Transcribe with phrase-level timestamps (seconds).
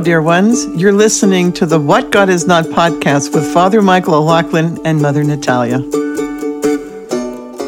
[0.00, 0.66] dear ones.
[0.80, 5.22] You're listening to the What God Is Not podcast with Father Michael O'Loughlin and Mother
[5.22, 5.80] Natalia.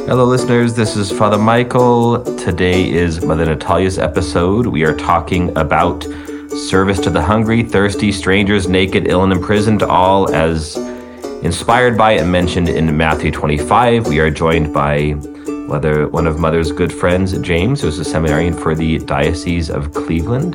[0.08, 0.72] Hello, listeners.
[0.72, 2.24] This is Father Michael.
[2.38, 4.66] Today is Mother Natalia's episode.
[4.66, 6.04] We are talking about
[6.48, 10.76] service to the hungry, thirsty, strangers, naked, ill, and imprisoned, all as
[11.42, 14.06] inspired by and mentioned in Matthew 25.
[14.06, 15.16] We are joined by
[15.72, 20.54] one of Mother's good friends, James, who's a seminarian for the Diocese of Cleveland.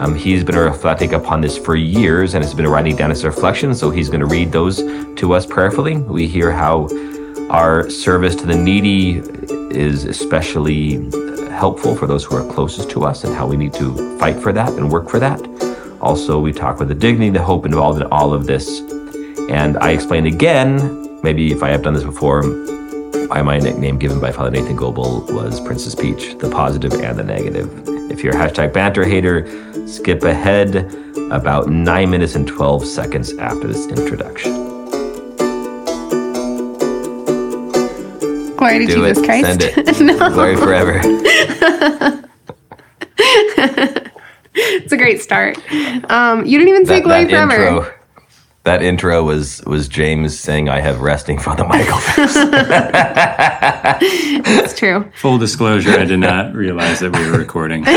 [0.00, 3.78] Um, he's been reflecting upon this for years and has been writing down his reflections,
[3.78, 5.98] so he's going to read those to us prayerfully.
[5.98, 6.88] We hear how
[7.48, 9.22] our service to the needy
[9.70, 10.94] is especially
[11.50, 14.52] helpful for those who are closest to us and how we need to fight for
[14.52, 15.40] that and work for that.
[16.00, 18.80] Also, we talk about the dignity, the hope involved in all of this.
[19.48, 22.42] And I explain again, maybe if I have done this before,
[23.12, 27.70] my nickname given by Father Nathan Goebel was Princess Peach, the positive and the negative.
[28.10, 29.46] If you're a hashtag banter hater,
[29.86, 30.76] skip ahead
[31.30, 34.52] about 9 minutes and 12 seconds after this introduction.
[38.56, 39.24] Glory to Do Jesus it.
[39.24, 39.46] Christ.
[39.60, 40.00] Send it.
[40.18, 41.00] no, Glory forever.
[44.54, 45.58] it's a great start.
[46.10, 47.68] Um, you didn't even say That, glory that forever.
[47.78, 47.92] intro.
[48.66, 51.98] That intro was was James saying, "I have resting Father Michael."
[54.00, 55.10] It's true.
[55.20, 57.84] Full disclosure, I did not realize that we were recording.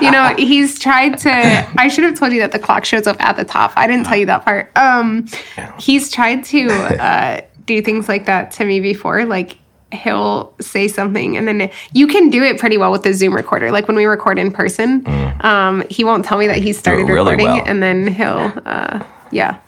[0.00, 1.30] You know, he's tried to.
[1.78, 3.72] I should have told you that the clock shows up at the top.
[3.76, 4.70] I didn't tell you that part.
[4.76, 5.26] Um,
[5.78, 9.24] he's tried to uh, do things like that to me before.
[9.26, 9.58] Like
[9.92, 13.70] he'll say something, and then you can do it pretty well with the Zoom recorder.
[13.70, 15.04] Like when we record in person,
[15.42, 17.08] um, he won't tell me that he started Mm.
[17.10, 17.64] really recording, well.
[17.66, 19.58] and then he'll, uh, yeah.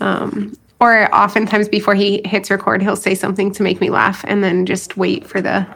[0.00, 4.42] Um, or oftentimes before he hits record, he'll say something to make me laugh, and
[4.42, 5.66] then just wait for the.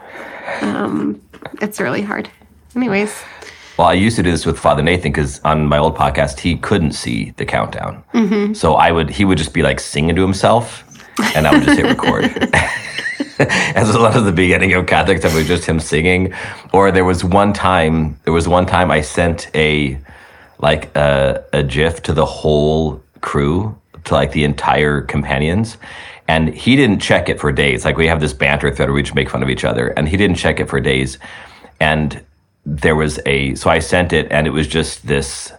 [0.63, 1.21] Um,
[1.61, 2.29] it's really hard.
[2.75, 3.23] Anyways.
[3.79, 6.57] Well, I used to do this with Father Nathan because on my old podcast he
[6.57, 8.55] couldn't see the countdown, Mm-hmm.
[8.55, 10.83] so I would he would just be like singing to himself,
[11.37, 12.25] and I would just hit record.
[13.39, 16.33] As a lot of the beginning of Catholic stuff was just him singing,
[16.73, 19.99] or there was one time there was one time I sent a
[20.59, 25.77] like a, a GIF to the whole crew to like the entire companions.
[26.29, 27.85] And he didn't check it for days.
[27.85, 30.09] Like we have this banter thread where we just make fun of each other, and
[30.09, 31.19] he didn't check it for days.
[31.79, 32.25] And
[32.65, 35.53] there was a so I sent it, and it was just this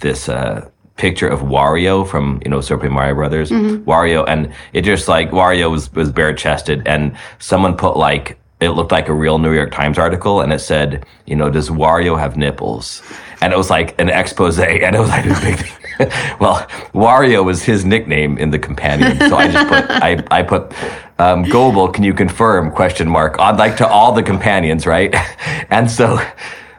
[0.00, 5.08] this uh, picture of Wario from you know Super Mario Brothers, Wario, and it just
[5.08, 9.38] like Wario was was bare chested, and someone put like it looked like a real
[9.38, 13.02] New York Times article, and it said, you know, does Wario have nipples?
[13.40, 15.72] And it was like an expose, and it was like a big thing.
[16.40, 20.72] well, Wario was his nickname in the companion, so I just put I I put
[21.18, 21.44] um,
[21.92, 22.70] can you confirm?
[22.70, 25.14] Question mark on like to all the companions, right?
[25.70, 26.18] and so.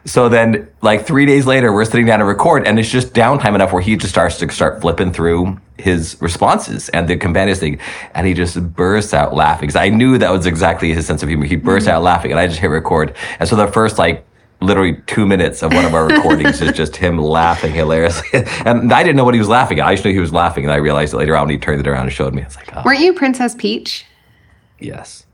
[0.06, 3.54] So then, like three days later, we're sitting down to record, and it's just downtime
[3.54, 7.78] enough where he just starts to start flipping through his responses and the companions thing,
[8.14, 9.66] and he just bursts out laughing.
[9.68, 11.46] Because I knew that was exactly his sense of humor.
[11.46, 13.16] He bursts out laughing, and I just hit record.
[13.40, 14.26] And so the first like
[14.60, 18.44] literally two minutes of one of our recordings is just him laughing hilariously.
[18.66, 19.86] and I didn't know what he was laughing at.
[19.86, 21.80] I just knew he was laughing, and I realized it later on when he turned
[21.80, 22.42] it around and showed me.
[22.42, 24.04] I was like, oh, Weren't you Princess Peach?
[24.78, 25.24] yes.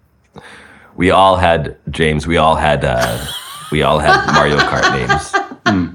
[0.96, 2.26] We all had James.
[2.26, 2.84] We all had.
[2.84, 3.26] Uh,
[3.70, 5.94] we all had Mario Kart names,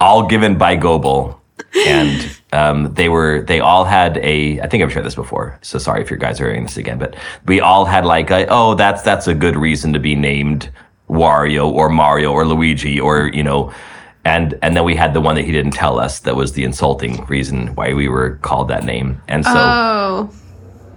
[0.00, 1.40] all given by Goebel,
[1.86, 4.60] and um, they were they all had a.
[4.60, 6.98] I think I've shared this before, so sorry if you guys are hearing this again.
[6.98, 7.16] But
[7.46, 10.70] we all had like, a, oh, that's that's a good reason to be named
[11.08, 13.72] Wario or Mario or Luigi or you know.
[14.26, 16.64] And and then we had the one that he didn't tell us that was the
[16.64, 19.20] insulting reason why we were called that name.
[19.28, 20.30] And so Oh,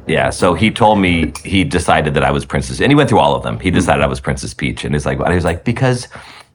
[0.07, 3.19] yeah, so he told me he decided that I was Princess, and he went through
[3.19, 3.59] all of them.
[3.59, 6.07] He decided I was Princess Peach, and he's like, he was like, because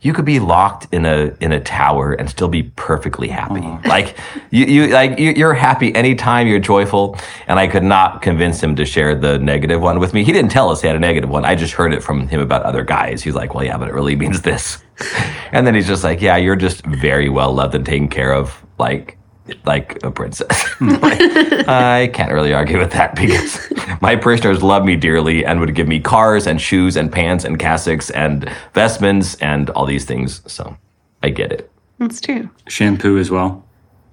[0.02, 3.60] you could be locked in a in a tower and still be perfectly happy.
[3.60, 3.88] Uh-huh.
[3.88, 4.16] Like
[4.50, 7.16] you, you like you, you're happy anytime you're joyful.
[7.46, 10.24] And I could not convince him to share the negative one with me.
[10.24, 11.44] He didn't tell us he had a negative one.
[11.44, 13.22] I just heard it from him about other guys.
[13.22, 14.82] He's like, well, yeah, but it really means this.
[15.52, 18.60] and then he's just like, yeah, you're just very well loved and taken care of.
[18.78, 19.18] Like
[19.64, 20.68] like a princess.
[20.82, 21.20] Like,
[21.68, 25.86] I can't really argue with that because my parishioners love me dearly and would give
[25.86, 30.42] me cars and shoes and pants and cassocks and vestments and all these things.
[30.50, 30.76] So
[31.22, 31.70] I get it.
[31.98, 32.50] that's true.
[32.66, 33.64] Shampoo as well.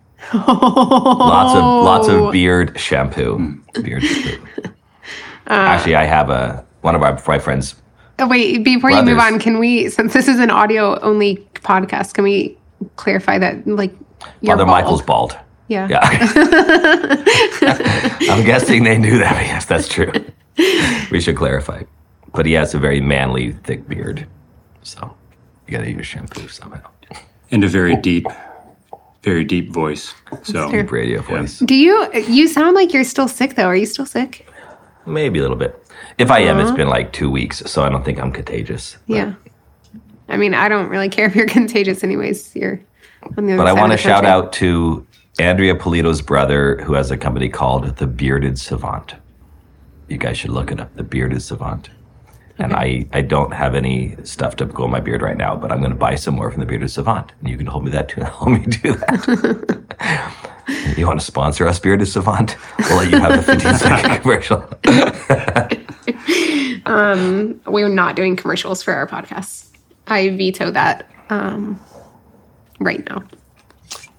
[0.33, 2.31] Lots of lots of oh.
[2.31, 3.37] beard shampoo.
[3.37, 3.81] Hmm.
[3.81, 4.69] Beard shampoo.
[5.47, 7.75] Uh, Actually, I have a one of our my friends.
[8.19, 12.13] Oh, wait, before you move on, can we, since this is an audio only podcast,
[12.13, 12.57] can we
[12.97, 13.93] clarify that, like,
[14.41, 14.67] you're Father bald?
[14.67, 15.37] Michael's bald.
[15.67, 15.87] Yeah.
[15.87, 15.99] Yeah.
[18.21, 19.35] I'm guessing they knew that.
[19.45, 20.11] Yes, that's true.
[21.11, 21.83] We should clarify.
[22.33, 24.27] But he has a very manly, thick beard.
[24.83, 25.15] So
[25.67, 26.89] you got to use shampoo somehow.
[27.51, 28.25] And a very deep
[29.23, 30.13] very deep voice.
[30.43, 30.83] So true.
[30.83, 31.59] radio voice.
[31.59, 32.09] Do you?
[32.13, 33.65] You sound like you're still sick though.
[33.65, 34.47] Are you still sick?
[35.05, 35.75] Maybe a little bit.
[36.17, 38.97] If I am, it's been like two weeks, so I don't think I'm contagious.
[39.07, 39.33] Yeah.
[40.27, 42.55] I mean, I don't really care if you're contagious, anyways.
[42.55, 42.88] You're on the other
[43.35, 44.29] But I want to shout country.
[44.29, 45.05] out to
[45.39, 49.15] Andrea Polito's brother, who has a company called The Bearded Savant.
[50.07, 51.89] You guys should look it up, The Bearded Savant.
[52.57, 55.71] And I, I don't have any stuff to go in my beard right now, but
[55.71, 57.31] I'm going to buy some more from The Bearded Savant.
[57.39, 58.19] And you can hold me that too.
[58.19, 60.65] And help me do that.
[60.97, 62.57] you want to sponsor us, Bearded Savant?
[62.89, 64.67] We'll let you have a 15 second commercial.
[67.65, 69.69] We're not doing commercials for our podcasts.
[70.07, 71.79] I veto that um,
[72.79, 73.23] right now.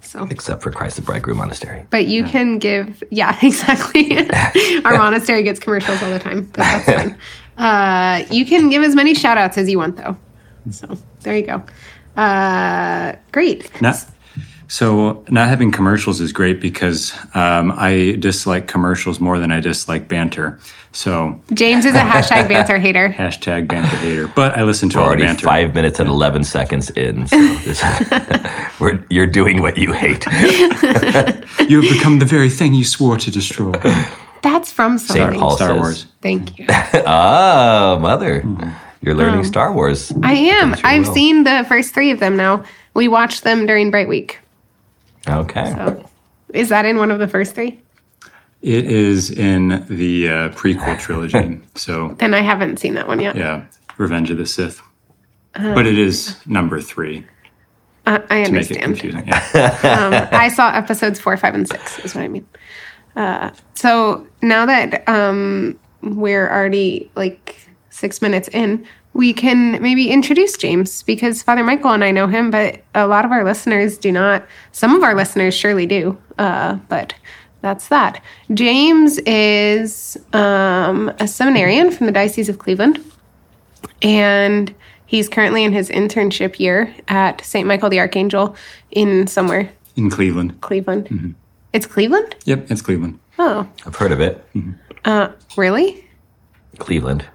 [0.02, 1.86] So, Except for Christ the Bridegroom Monastery.
[1.90, 4.28] but you can give, yeah, exactly.
[4.84, 7.18] our monastery gets commercials all the time, but that's fine.
[7.56, 10.16] Uh, you can give as many shout outs as you want, though.
[10.70, 11.62] So, there you go.
[12.20, 13.80] Uh, great.
[13.80, 14.04] not
[14.66, 20.06] so not having commercials is great because um, I dislike commercials more than I dislike
[20.08, 20.58] banter.
[20.92, 23.08] So James is a hashtag banter hater.
[23.10, 24.26] hashtag banter hater.
[24.28, 25.46] But I listen to all the banter.
[25.46, 27.26] five minutes and 11 seconds in.
[27.28, 27.82] So this,
[28.81, 30.26] we're, you're doing what you hate.
[31.69, 33.72] You have become the very thing you swore to destroy.
[34.42, 35.19] That's from St.
[35.19, 35.38] something.
[35.38, 35.78] Paul Star says.
[35.78, 36.06] Wars.
[36.20, 36.66] Thank you.
[37.06, 38.40] Oh, mother.
[38.40, 38.70] Hmm.
[39.02, 39.44] You're learning oh.
[39.44, 40.12] Star Wars.
[40.25, 40.70] I am.
[40.72, 41.14] Against I've will.
[41.14, 42.64] seen the first three of them now.
[42.94, 44.40] We watched them during Bright Week.
[45.28, 45.70] Okay.
[45.76, 46.08] So,
[46.52, 47.81] is that in one of the first three?
[48.62, 51.60] It is in the uh, prequel trilogy.
[51.76, 53.34] So Then I haven't seen that one yet.
[53.36, 53.64] yeah,
[53.96, 54.82] Revenge of the Sith.
[55.54, 57.26] But it is number three
[58.06, 58.82] Uh, I to make it understand.
[58.82, 59.26] confusing.
[59.26, 60.28] Yeah.
[60.28, 61.98] um, I saw episodes four, five, and six.
[62.00, 62.46] Is what I mean.
[63.16, 67.56] Uh, so now that um, we're already like
[67.90, 72.50] six minutes in, we can maybe introduce James because Father Michael and I know him,
[72.50, 74.46] but a lot of our listeners do not.
[74.72, 77.12] Some of our listeners surely do, uh, but
[77.62, 78.22] that's that.
[78.54, 83.04] James is um, a seminarian from the Diocese of Cleveland,
[84.02, 84.74] and
[85.06, 87.66] he's currently in his internship year at St.
[87.66, 88.56] Michael the Archangel
[88.90, 90.60] in somewhere In Cleveland.
[90.60, 91.06] Cleveland.
[91.08, 91.30] Mm-hmm.
[91.72, 92.34] It's Cleveland?
[92.44, 93.18] Yep, it's Cleveland.
[93.38, 94.44] Oh, I've heard of it.
[94.54, 94.72] Mm-hmm.
[95.04, 96.06] Uh, really?
[96.78, 97.26] Cleveland.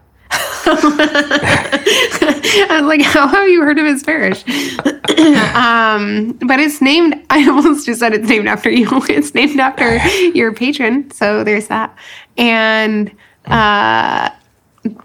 [2.70, 4.44] I was like, how have you heard of his parish?
[5.56, 8.90] um, but it's named, I almost just said it's named after you.
[9.10, 9.98] It's named after
[10.30, 11.12] your patron.
[11.12, 11.96] So there's that.
[12.38, 13.12] And
[13.46, 14.30] uh,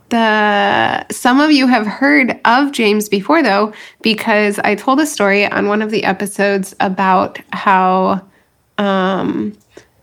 [0.08, 3.72] the some of you have heard of James before though,
[4.02, 8.24] because I told a story on one of the episodes about how
[8.78, 9.56] um,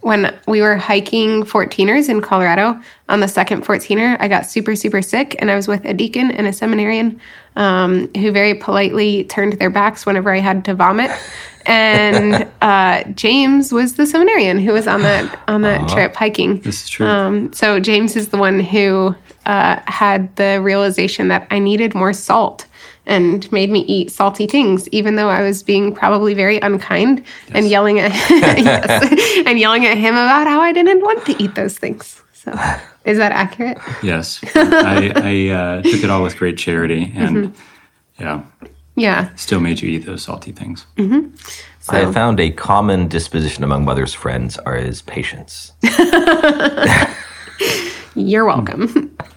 [0.07, 5.01] when we were hiking 14ers in Colorado on the second 14er, I got super, super
[5.01, 7.19] sick, and I was with a deacon and a seminarian
[7.57, 11.11] um, who very politely turned their backs whenever I had to vomit.
[11.65, 16.61] And uh, James was the seminarian who was on that on that trip hiking.
[16.61, 17.05] This is true.
[17.05, 19.13] Um, so James is the one who
[19.45, 22.65] uh, had the realization that I needed more salt
[23.07, 27.23] and made me eat salty things, even though I was being probably very unkind
[27.53, 31.55] and yelling at yes, and yelling at him about how I didn't want to eat
[31.55, 32.21] those things.
[32.33, 32.51] So
[33.05, 33.77] is that accurate?
[34.03, 34.39] yes.
[34.55, 37.55] I, I uh, took it all with great charity and
[38.19, 38.43] yeah,
[38.95, 39.33] Yeah.
[39.35, 40.85] still made you eat those salty things.
[41.89, 45.71] I found a common disposition among mother's friends are his patience.
[48.17, 49.15] You're welcome.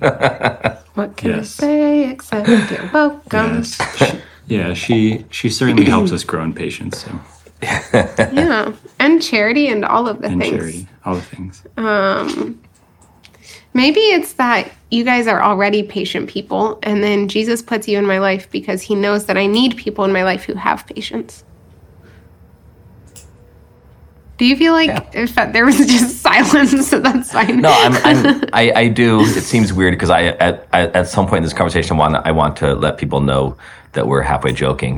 [0.94, 1.58] what can Yes.
[1.60, 3.56] I say except you're welcome?
[3.56, 3.96] Yes.
[3.98, 7.20] She- yeah, she she certainly helps us grow in patience so,
[8.32, 8.72] Yeah.
[8.98, 10.56] And charity and all of the and things.
[10.56, 11.62] charity, all the things.
[11.76, 12.60] Um,
[13.72, 18.04] Maybe it's that you guys are already patient people, and then Jesus puts you in
[18.06, 21.44] my life because he knows that I need people in my life who have patience.
[24.40, 27.60] Do you feel like if there was just silence, so that's fine?
[27.60, 29.20] No, I'm, I'm I, I do.
[29.20, 32.30] It seems weird because I at, at at some point in this conversation, want I
[32.30, 33.58] want to let people know
[33.92, 34.96] that we're halfway joking.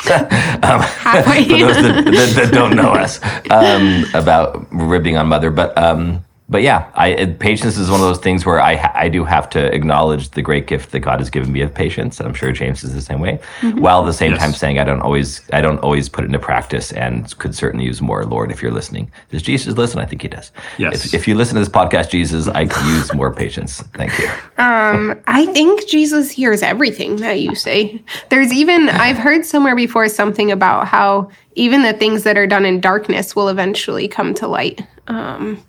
[0.00, 1.44] halfway.
[1.44, 3.18] for those that, that, that don't know us
[3.50, 5.50] um, about ribbing on mother.
[5.50, 9.24] But um, but yeah, I patience is one of those things where I I do
[9.24, 12.34] have to acknowledge the great gift that God has given me of patience, and I'm
[12.34, 13.38] sure James is the same way.
[13.74, 14.40] While at the same Yes.
[14.40, 17.86] time saying I don't always I don't always put it into practice, and could certainly
[17.86, 18.24] use more.
[18.24, 20.00] Lord, if you're listening, does Jesus listen?
[20.00, 20.50] I think he does.
[20.76, 21.06] Yes.
[21.06, 23.82] If, if you listen to this podcast, Jesus, I could use more patience.
[23.94, 24.28] Thank you.
[24.58, 28.02] I think Jesus hears everything that you say.
[28.28, 32.64] There's even, I've heard somewhere before something about how even the things that are done
[32.64, 34.82] in darkness will eventually come to light.
[35.08, 35.62] Um,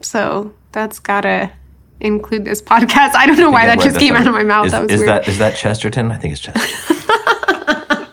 [0.00, 1.52] so that's gotta
[2.00, 3.14] include this podcast.
[3.14, 4.22] I don't know why that just came right.
[4.22, 4.66] out of my mouth.
[4.66, 5.08] Is, that was is weird.
[5.08, 6.10] that is that Chesterton?
[6.10, 6.96] I think it's Chesterton.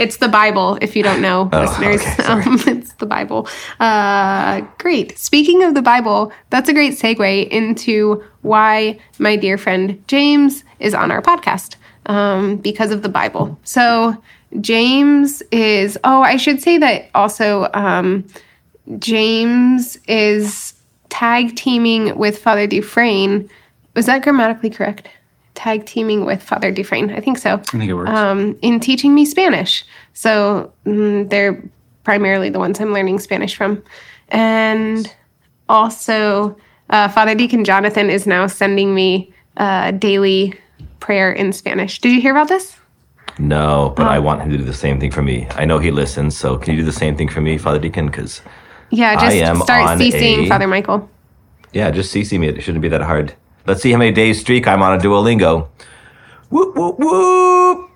[0.00, 2.00] It's the Bible, if you don't know, Oh, listeners.
[2.00, 3.46] okay, um, it's the Bible.
[3.78, 5.18] Uh, great.
[5.18, 10.94] Speaking of the Bible, that's a great segue into why my dear friend James is
[10.94, 11.76] on our podcast
[12.06, 13.60] um, because of the Bible.
[13.62, 14.16] So,
[14.62, 18.26] James is, oh, I should say that also, um,
[18.98, 20.72] James is
[21.20, 23.46] tag teaming with Father Dufresne.
[23.94, 25.06] Was that grammatically correct?
[25.54, 27.10] Tag teaming with Father Dufresne.
[27.10, 27.56] I think so.
[27.56, 28.08] I think it works.
[28.10, 29.84] Um, in teaching me Spanish.
[30.14, 31.62] So mm, they're
[32.04, 33.82] primarily the ones I'm learning Spanish from.
[34.30, 35.14] And
[35.68, 36.56] also,
[36.88, 40.58] uh, Father Deacon Jonathan is now sending me uh, daily
[41.00, 41.98] prayer in Spanish.
[42.00, 42.76] Did you hear about this?
[43.38, 44.22] No, but I Oh.
[44.22, 45.46] want him to do the same thing for me.
[45.54, 48.06] I know he listens, so can you do the same thing for me, Father Deacon?
[48.06, 48.40] Because
[48.90, 51.08] Yeah, just start CCing a- Father Michael.
[51.72, 52.48] yeah, just CC me.
[52.48, 53.34] It shouldn't be that hard.
[53.66, 55.68] Let's see how many days streak I'm on a Duolingo.
[56.50, 57.90] Whoop whoop whoop.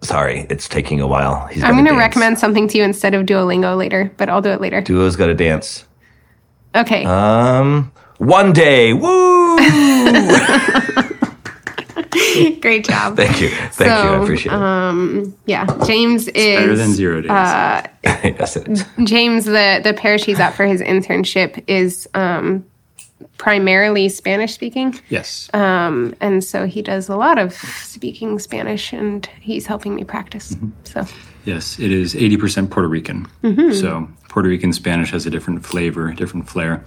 [0.00, 1.46] Sorry, it's taking a while.
[1.46, 4.50] He's I'm going to recommend something to you instead of Duolingo later, but I'll do
[4.50, 4.80] it later.
[4.82, 5.84] Duo's got to dance.
[6.74, 7.04] Okay.
[7.04, 8.92] Um, one day.
[8.94, 9.56] Woo!
[12.60, 13.16] Great job.
[13.16, 13.86] Thank you, thank you.
[13.86, 15.34] I So, appreciate it.
[15.46, 17.28] Yeah, James is Better than zero days.
[18.04, 18.84] yes, it is.
[19.04, 22.64] James, the the parish he's at for his internship is um,
[23.38, 25.50] primarily Spanish speaking, yes.
[25.54, 30.54] um, and so he does a lot of speaking Spanish, and he's helping me practice.
[30.54, 30.70] Mm-hmm.
[30.84, 31.06] So
[31.44, 33.26] Yes, it is 80% Puerto Rican.
[33.42, 33.72] Mm-hmm.
[33.72, 36.84] So Puerto Rican Spanish has a different flavor, different flair.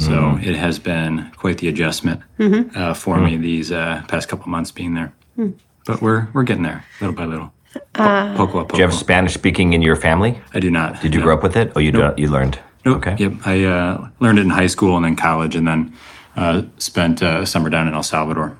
[0.00, 0.42] So Mm.
[0.46, 2.62] it has been quite the adjustment Mm-hmm.
[2.78, 5.12] uh, for me these uh, past couple months being there.
[5.36, 5.50] Hmm.
[5.86, 7.52] But we're we're getting there little by little.
[7.94, 8.76] Po- Uh, poco a poco.
[8.76, 10.32] Do you have Spanish speaking in your family?
[10.54, 11.02] I do not.
[11.02, 11.72] Did you grow up with it?
[11.76, 12.58] Oh, you do, you learned.
[12.84, 12.96] Nope.
[13.06, 13.16] Okay.
[13.18, 13.32] Yep.
[13.46, 15.92] I uh, learned it in high school and then college, and then
[16.36, 18.56] uh, spent uh, summer down in El Salvador.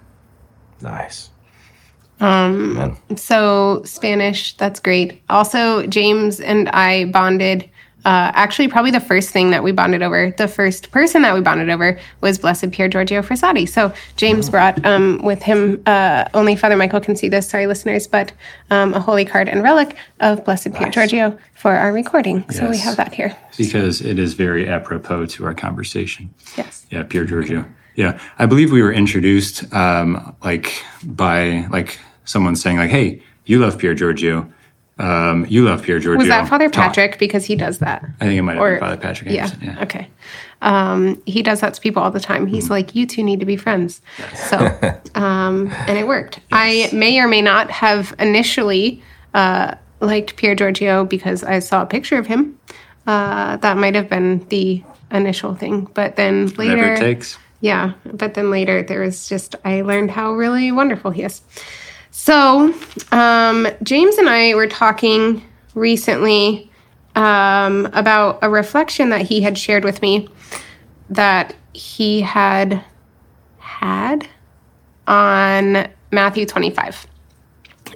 [0.83, 1.31] Nice.
[2.21, 5.23] Um, so Spanish, that's great.
[5.31, 7.65] Also, James and I bonded.
[8.05, 11.41] Uh, actually, probably the first thing that we bonded over, the first person that we
[11.41, 13.69] bonded over was Blessed Pier Giorgio Frassati.
[13.69, 18.07] So James brought um, with him, uh, only Father Michael can see this, sorry listeners,
[18.07, 18.33] but
[18.71, 22.49] um, a holy card and relic of Blessed Pier Giorgio for our recording.
[22.51, 23.37] So we have that here.
[23.59, 26.33] because it is very apropos to our conversation.
[26.57, 26.87] Yes.
[26.91, 27.67] Yeah, Pier Giorgio.
[27.97, 33.59] Yeah, I believe we were introduced um, like by like someone saying like, "Hey, you
[33.59, 34.51] love Pier Giorgio.
[35.01, 37.19] Um, you love Pier Giorgio." Was that Father Talk." Patrick?
[37.19, 38.05] Because he does that.
[38.21, 39.31] I think it might have Or- been Father Patrick.
[39.31, 39.51] Yeah.
[39.63, 39.83] Yeah.
[39.83, 40.09] Okay.
[40.63, 42.47] Um, he does that to people all the time.
[42.47, 42.73] He's Mm-hmm.
[42.75, 44.03] like, you two need to be friends.
[44.35, 44.59] So,
[45.15, 46.41] um, and it worked.
[46.53, 49.03] I may or may not have initially
[49.33, 52.59] uh, liked Pier Giorgio because I saw a picture of him.
[53.07, 55.89] Uh, that might have been the initial thing.
[55.95, 57.39] But then later, Whatever it takes.
[57.63, 61.41] yeah, but then later there was just I learned how really wonderful he is.
[62.23, 62.75] So,
[63.13, 65.43] um, James and I were talking
[65.75, 66.71] recently
[67.15, 70.29] um, about a reflection that he had shared with me
[71.09, 72.85] that he had
[73.57, 74.29] had
[75.07, 77.07] on Matthew 25.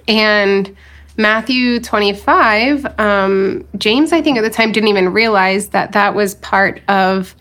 [0.07, 0.75] And
[1.17, 6.33] Matthew 25, um, James, I think at the time, didn't even realize that that was
[6.33, 7.35] part of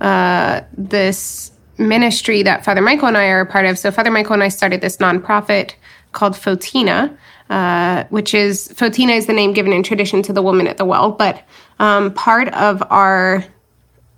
[0.00, 3.78] uh, this ministry that Father Michael and I are a part of.
[3.78, 5.74] So, Father Michael and I started this nonprofit
[6.12, 7.16] called Fotina,
[7.50, 10.84] uh, which is Fotina is the name given in tradition to the woman at the
[10.84, 11.10] well.
[11.10, 11.42] But
[11.78, 13.44] um, part of our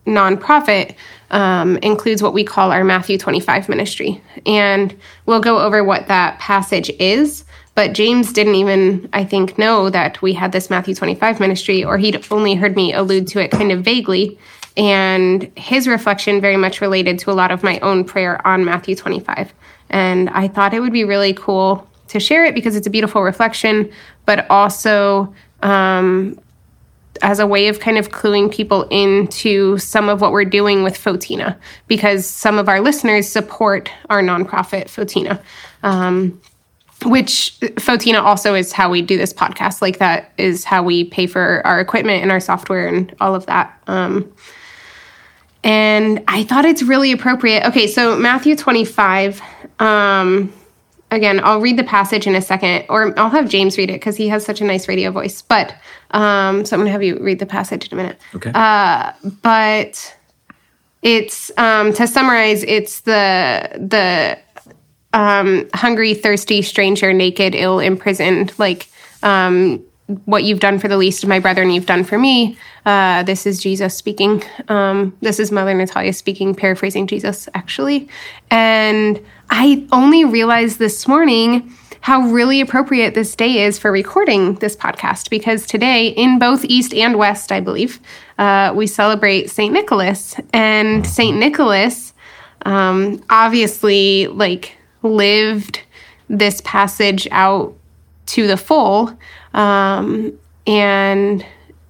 [0.06, 0.94] nonprofit
[1.30, 4.20] um, includes what we call our Matthew 25 ministry.
[4.46, 4.96] And
[5.26, 7.44] we'll go over what that passage is.
[7.74, 11.96] But James didn't even, I think, know that we had this Matthew 25 ministry, or
[11.96, 14.38] he'd only heard me allude to it kind of vaguely.
[14.76, 18.94] And his reflection very much related to a lot of my own prayer on Matthew
[18.94, 19.54] 25.
[19.92, 23.22] And I thought it would be really cool to share it because it's a beautiful
[23.22, 23.90] reflection,
[24.26, 25.32] but also
[25.62, 26.38] um,
[27.22, 30.96] as a way of kind of cluing people into some of what we're doing with
[30.96, 31.56] Fotina,
[31.86, 35.40] because some of our listeners support our nonprofit Fotina.
[35.82, 36.40] Um,
[37.04, 39.82] which Fotina also is how we do this podcast.
[39.82, 43.46] Like that is how we pay for our equipment and our software and all of
[43.46, 43.76] that.
[43.88, 44.32] Um,
[45.64, 47.64] and I thought it's really appropriate.
[47.66, 49.42] Okay, so Matthew 25.
[49.82, 50.52] Um,
[51.10, 54.16] again, I'll read the passage in a second, or I'll have James read it because
[54.16, 55.42] he has such a nice radio voice.
[55.42, 55.74] But
[56.12, 58.18] um, so I'm going to have you read the passage in a minute.
[58.34, 58.50] Okay.
[58.54, 59.12] Uh,
[59.42, 60.16] but
[61.02, 64.38] it's um, to summarize, it's the the
[65.12, 68.88] um, hungry, thirsty, stranger, naked, ill, imprisoned, like
[69.22, 69.82] um,
[70.24, 72.56] what you've done for the least of my brethren, you've done for me.
[72.84, 74.42] Uh, this is Jesus speaking.
[74.68, 78.08] Um, this is Mother Natalia speaking, paraphrasing Jesus, actually.
[78.50, 79.20] And
[79.54, 85.28] I only realized this morning how really appropriate this day is for recording this podcast
[85.28, 88.00] because today, in both East and West, I believe,
[88.38, 89.70] uh, we celebrate St.
[89.70, 90.34] Nicholas.
[90.54, 91.36] And St.
[91.36, 92.14] Nicholas
[92.64, 95.82] um, obviously like lived
[96.30, 97.76] this passage out
[98.26, 99.16] to the full
[99.52, 100.32] um,
[100.66, 101.44] and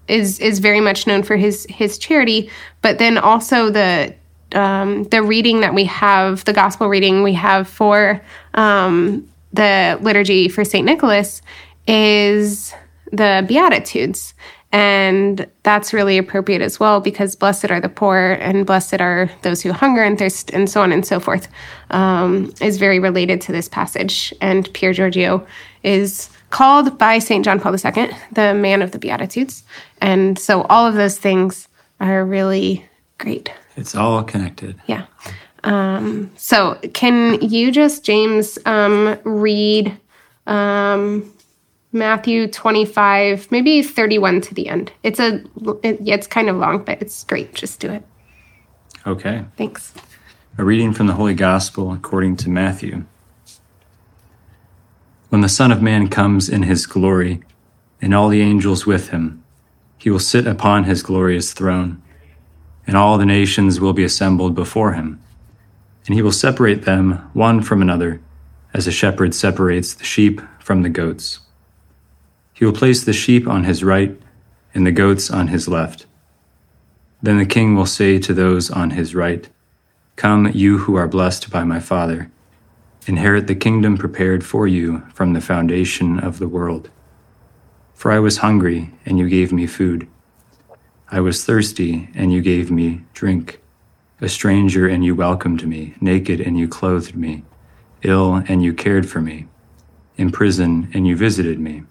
[0.09, 2.51] is is very much known for his his charity
[2.81, 4.13] but then also the
[4.55, 8.21] um, the reading that we have the gospel reading we have for
[8.55, 10.85] um, the liturgy for St.
[10.85, 11.43] Nicholas
[11.87, 12.75] is
[13.13, 14.35] the Beatitudes.
[14.75, 19.61] And that's really appropriate as well because blessed are the poor and blessed are those
[19.61, 21.47] who hunger and thirst and so on and so forth
[21.91, 24.33] um, is very related to this passage.
[24.41, 25.47] And Pier Giorgio
[25.83, 27.45] is called by St.
[27.45, 29.63] John Paul II the man of the Beatitudes.
[30.01, 31.69] And so all of those things
[32.01, 33.53] are really great.
[33.77, 34.81] It's all connected.
[34.87, 35.07] Yeah.
[35.65, 39.97] Um, so can you just, James, um, read
[40.47, 41.33] um,
[41.93, 44.93] Matthew 25, maybe 31 to the end?
[45.03, 45.43] It's a,
[45.83, 47.55] it, it's kind of long, but it's great.
[47.55, 48.03] Just do it.
[49.07, 49.45] Okay.
[49.57, 49.95] Thanks.
[50.59, 53.05] A reading from the Holy Gospel according to Matthew.
[55.31, 57.43] When the Son of Man comes in his glory,
[58.03, 59.43] and all the angels with him,
[59.97, 62.02] he will sit upon his glorious throne,
[62.87, 65.23] and all the nations will be assembled before him
[66.07, 68.21] and he will separate them one from another,
[68.75, 71.41] as a shepherd separates the sheep from the goats.
[72.53, 74.21] He will place the sheep on his right
[74.75, 76.07] and the goats on his left.
[77.23, 79.49] Then the king will say to those on his right,
[80.17, 82.31] Come, you who are blessed by my Father,
[83.07, 86.91] inherit the kingdom prepared for you from the foundation of the world.
[87.95, 90.09] For I was hungry, and you gave me food.
[91.15, 93.61] I was thirsty, and you gave me drink
[94.23, 97.45] a stranger and you welcomed me, naked and you clothed me,
[98.01, 99.47] ill and you cared for me,
[100.17, 101.83] in prison and you visited me.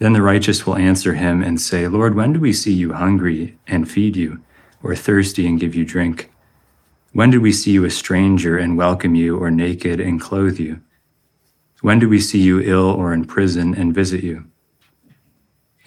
[0.00, 3.56] Then the righteous will answer him and say, Lord, when do we see you hungry
[3.68, 4.42] and feed you,
[4.82, 6.32] or thirsty and give you drink?
[7.12, 10.80] When did we see you a stranger and welcome you, or naked and clothe you?
[11.82, 14.46] When do we see you ill or in prison and visit you?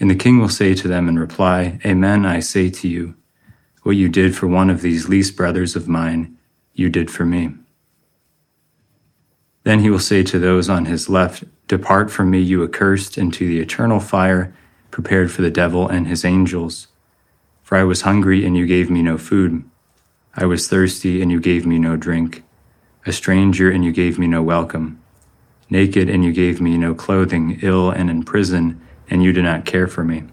[0.02, 3.14] And the king will say to them in reply, Amen, I say to you,
[3.84, 6.40] what you did for one of these least brothers of mine,
[6.74, 7.54] you did for me.
[9.64, 13.48] Then he will say to those on his left, Depart from me, you accursed, into
[13.48, 14.56] the eternal fire
[14.90, 16.88] prepared for the devil and his angels.
[17.62, 19.64] For I was hungry, and you gave me no food.
[20.34, 22.44] I was thirsty, and you gave me no drink.
[23.06, 25.00] A stranger, and you gave me no welcome.
[25.70, 27.60] Naked, and you gave me no clothing.
[27.62, 30.24] Ill and in prison, and you do not care for me.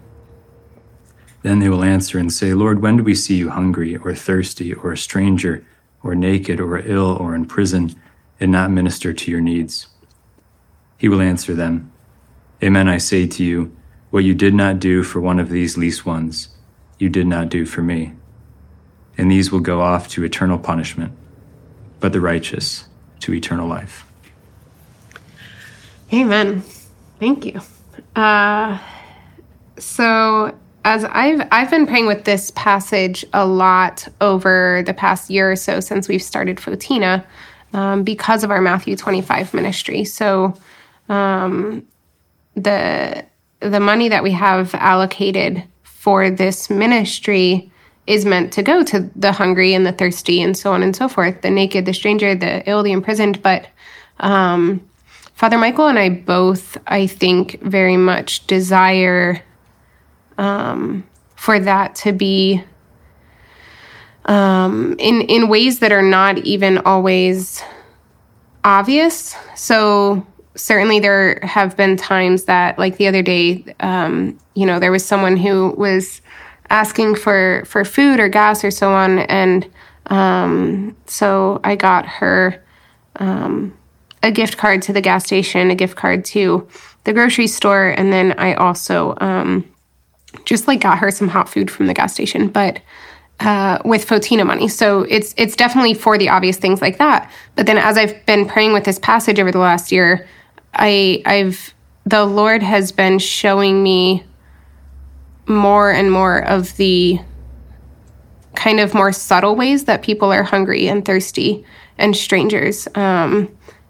[1.43, 4.73] Then they will answer and say, Lord, when do we see you hungry or thirsty
[4.73, 5.65] or a stranger
[6.01, 7.95] or naked or ill or in prison
[8.39, 9.87] and not minister to your needs?
[10.97, 11.91] He will answer them,
[12.63, 13.75] Amen, I say to you,
[14.09, 16.49] what you did not do for one of these least ones,
[16.97, 18.13] you did not do for me.
[19.17, 21.13] And these will go off to eternal punishment,
[21.99, 22.87] but the righteous
[23.21, 24.05] to eternal life.
[26.11, 26.63] Amen.
[27.19, 27.61] Thank you.
[28.19, 28.77] Uh,
[29.77, 30.53] so
[30.83, 35.55] as I've I've been praying with this passage a lot over the past year or
[35.55, 37.23] so since we've started Fotina,
[37.71, 40.03] um, because of our Matthew 25 ministry.
[40.03, 40.53] So,
[41.07, 41.87] um,
[42.55, 43.25] the
[43.61, 47.71] the money that we have allocated for this ministry
[48.05, 51.07] is meant to go to the hungry and the thirsty and so on and so
[51.07, 53.41] forth, the naked, the stranger, the ill, the imprisoned.
[53.41, 53.67] But
[54.19, 54.88] um,
[55.39, 59.41] Father Michael and I both, I think, very much desire
[60.37, 62.61] um, for that to be
[64.25, 67.63] um, in in ways that are not even always
[68.65, 69.33] obvious.
[69.55, 74.91] So certainly there have been times that, like the other day, um, you know, there
[74.91, 76.21] was someone who was
[76.69, 79.65] asking for for food or gas or so on, and
[80.07, 82.61] um, so I got her
[83.15, 83.78] um,
[84.23, 86.67] a gift card to the gas station, a gift card to
[87.03, 89.69] the grocery store, and then I also um,
[90.45, 92.81] just like got her some hot food from the gas station, but
[93.39, 94.67] uh, with Fotina money.
[94.67, 97.31] So it's it's definitely for the obvious things like that.
[97.55, 100.27] But then as I've been praying with this passage over the last year,
[100.73, 101.73] I I've
[102.05, 104.23] the Lord has been showing me
[105.47, 107.19] more and more of the
[108.55, 111.63] kind of more subtle ways that people are hungry and thirsty
[111.97, 112.87] and strangers.
[112.95, 113.49] Um,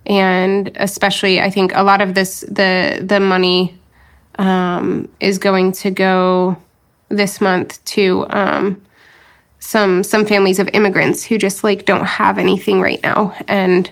[0.10, 3.80] and especially, I think a lot of this the the money
[4.40, 6.58] um, is going to go
[7.10, 8.82] this month to um,
[9.60, 13.92] some some families of immigrants who just like don't have anything right now, and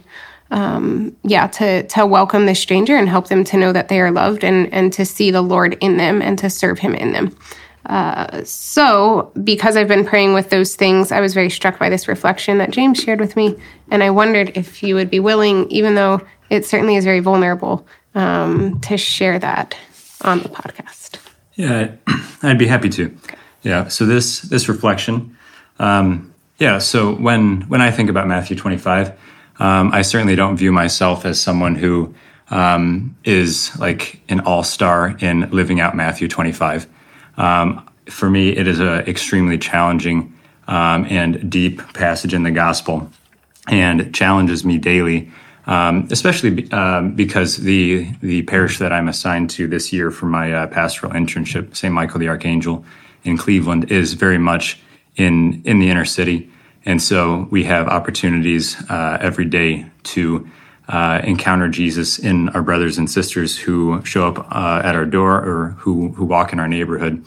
[0.50, 4.12] um, yeah, to to welcome the stranger and help them to know that they are
[4.12, 7.38] loved and and to see the Lord in them and to serve Him in them.
[7.88, 12.08] Uh, so, because I've been praying with those things, I was very struck by this
[12.08, 13.56] reflection that James shared with me,
[13.90, 17.88] and I wondered if you would be willing, even though it certainly is very vulnerable,
[18.14, 19.76] um, to share that
[20.22, 21.18] on the podcast.
[21.56, 21.92] Yeah,
[22.44, 23.06] I'd be happy to.
[23.06, 23.38] Okay.
[23.64, 23.88] Yeah.
[23.88, 25.38] So this this reflection,
[25.80, 26.80] um, yeah.
[26.80, 29.18] So when when I think about Matthew twenty five.
[29.60, 32.14] Um, I certainly don't view myself as someone who
[32.50, 36.88] um, is like an all star in living out Matthew 25.
[37.38, 40.34] Um, for me, it is an extremely challenging
[40.68, 43.10] um, and deep passage in the gospel
[43.68, 45.32] and challenges me daily.
[45.66, 50.54] Um, especially um, because the the parish that I'm assigned to this year for my
[50.54, 51.94] uh, pastoral internship, St.
[51.94, 52.86] Michael the Archangel
[53.26, 54.80] in Cleveland, is very much
[55.18, 56.50] in in the inner city.
[56.86, 60.50] And so we have opportunities uh, every day to
[60.88, 65.36] uh, encounter Jesus in our brothers and sisters who show up uh, at our door
[65.36, 67.24] or who, who walk in our neighborhood.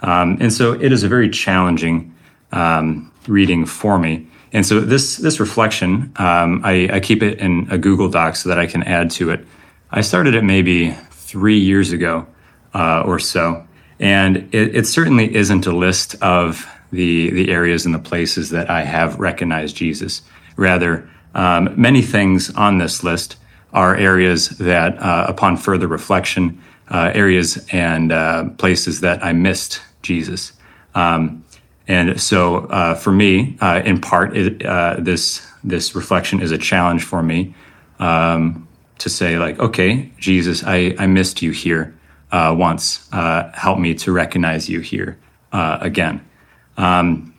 [0.00, 2.14] Um, and so it is a very challenging
[2.52, 4.26] um, reading for me.
[4.52, 8.48] And so this this reflection, um, I, I, keep it in a Google Doc so
[8.48, 9.46] that I can add to it.
[9.92, 12.26] I started it maybe three years ago
[12.74, 13.64] uh, or so,
[14.00, 18.68] and it, it certainly isn't a list of the the areas and the places that
[18.68, 20.22] I have recognized Jesus.
[20.56, 23.36] Rather, um, many things on this list
[23.72, 29.80] are areas that, uh, upon further reflection, uh, areas and uh, places that I missed
[30.02, 30.52] Jesus.
[30.94, 31.44] Um,
[31.86, 36.58] and so, uh, for me, uh, in part, it, uh, this this reflection is a
[36.58, 37.54] challenge for me
[37.98, 38.66] um,
[38.98, 41.94] to say, like, okay, Jesus, I, I missed you here
[42.32, 43.08] once.
[43.12, 45.18] help me to recognize you here
[45.52, 46.24] again.
[46.76, 47.34] Um,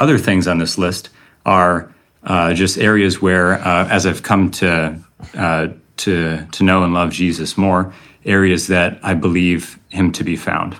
[0.00, 1.10] other things on this list
[1.44, 1.92] are
[2.24, 4.98] uh, just areas where, uh, as I've come to
[5.34, 7.92] uh, to to know and love Jesus more,
[8.24, 10.76] areas that I believe Him to be found.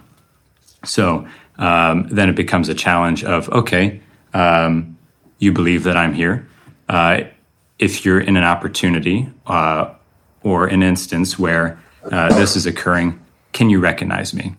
[0.85, 1.27] So
[1.59, 4.01] um, then it becomes a challenge of okay,
[4.35, 4.99] um,
[5.39, 6.49] you believe that I'm here.
[6.89, 7.23] Uh,
[7.79, 9.93] if you're in an opportunity uh,
[10.43, 11.79] or an instance where
[12.11, 13.21] this is occurring,
[13.53, 14.55] can you recognize me?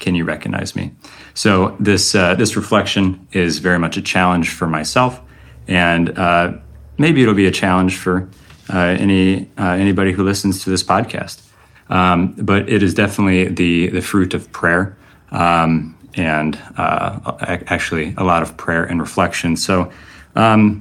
[0.00, 0.90] Can you recognize me?
[1.34, 5.20] So this uh, this reflection is very much a challenge for myself,
[5.68, 6.52] and uh,
[6.98, 8.28] maybe it'll be a challenge for
[8.72, 11.42] uh, any uh, anybody who listens to this podcast.
[11.88, 14.96] Um, but it is definitely the the fruit of prayer,
[15.30, 19.56] um, and uh, actually a lot of prayer and reflection.
[19.56, 19.92] So
[20.34, 20.80] um,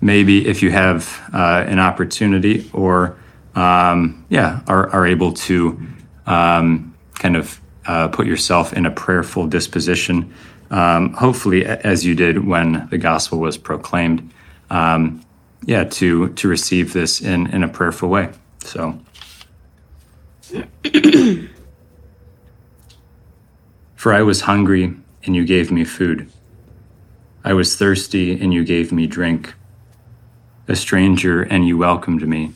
[0.00, 3.18] maybe if you have uh, an opportunity or
[3.54, 5.78] um, yeah are, are able to
[6.26, 7.60] um, kind of
[8.12, 10.32] put yourself in a prayerful disposition,
[10.70, 14.32] um, hopefully, as you did when the gospel was proclaimed.
[14.70, 15.24] Um,
[15.64, 18.30] yeah, to to receive this in in a prayerful way.
[18.60, 18.98] So.
[23.96, 26.30] For I was hungry, and you gave me food.
[27.44, 29.52] I was thirsty, and you gave me drink.
[30.68, 32.54] A stranger, and you welcomed me.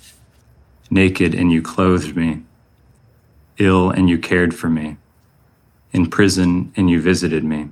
[0.90, 2.44] Naked, and you clothed me.
[3.58, 4.96] Ill, and you cared for me
[5.94, 7.70] in prison and you visited me.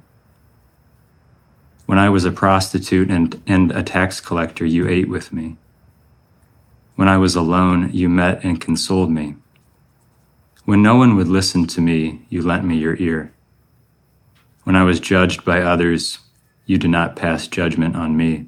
[1.92, 5.59] When I was a prostitute and, and a tax collector, you ate with me.
[6.96, 9.37] When I was alone, you met and consoled me.
[10.64, 13.35] When no one would listen to me, you lent me your ear.
[14.62, 16.20] When I was judged by others,
[16.64, 18.46] you did not pass judgment on me.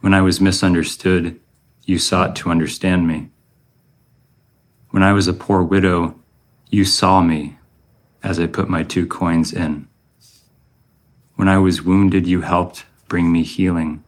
[0.00, 1.38] When I was misunderstood,
[1.84, 3.30] you sought to understand me.
[4.90, 6.18] When I was a poor widow,
[6.70, 7.56] you saw me
[8.20, 9.86] as I put my two coins in.
[11.36, 14.04] When I was wounded, you helped bring me healing.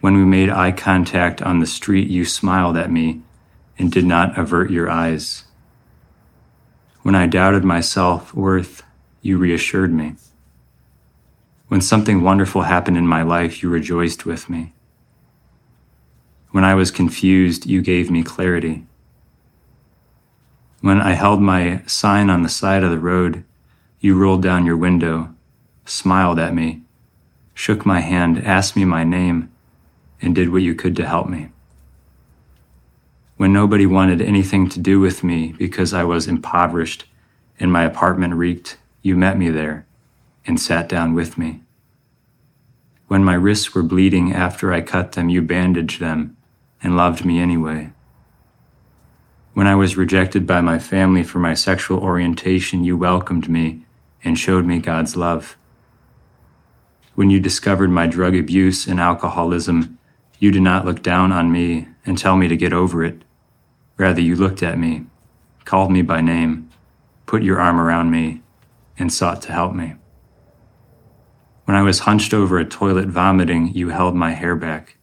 [0.00, 3.22] When we made eye contact on the street, you smiled at me
[3.78, 5.44] and did not avert your eyes.
[7.02, 8.82] When I doubted my self worth,
[9.22, 10.14] you reassured me.
[11.68, 14.72] When something wonderful happened in my life, you rejoiced with me.
[16.50, 18.86] When I was confused, you gave me clarity.
[20.80, 23.44] When I held my sign on the side of the road,
[24.00, 25.34] you rolled down your window,
[25.88, 26.82] smiled at me,
[27.54, 29.50] shook my hand, asked me my name,
[30.20, 31.50] and did what you could to help me.
[33.36, 37.04] When nobody wanted anything to do with me because I was impoverished
[37.60, 39.86] and my apartment reeked, you met me there
[40.46, 41.62] and sat down with me.
[43.06, 46.36] When my wrists were bleeding after I cut them, you bandaged them
[46.82, 47.92] and loved me anyway.
[49.54, 53.82] When I was rejected by my family for my sexual orientation, you welcomed me
[54.22, 55.56] and showed me God's love.
[57.18, 59.98] When you discovered my drug abuse and alcoholism,
[60.38, 63.22] You did not look down on me and tell me to get over it.
[63.96, 65.06] Rather, you looked at me,
[65.64, 66.70] called me by name,
[67.26, 68.42] put your arm around me,
[68.96, 69.96] and sought to help me.
[71.64, 74.96] When I was hunched over a toilet vomiting, you held my hair back.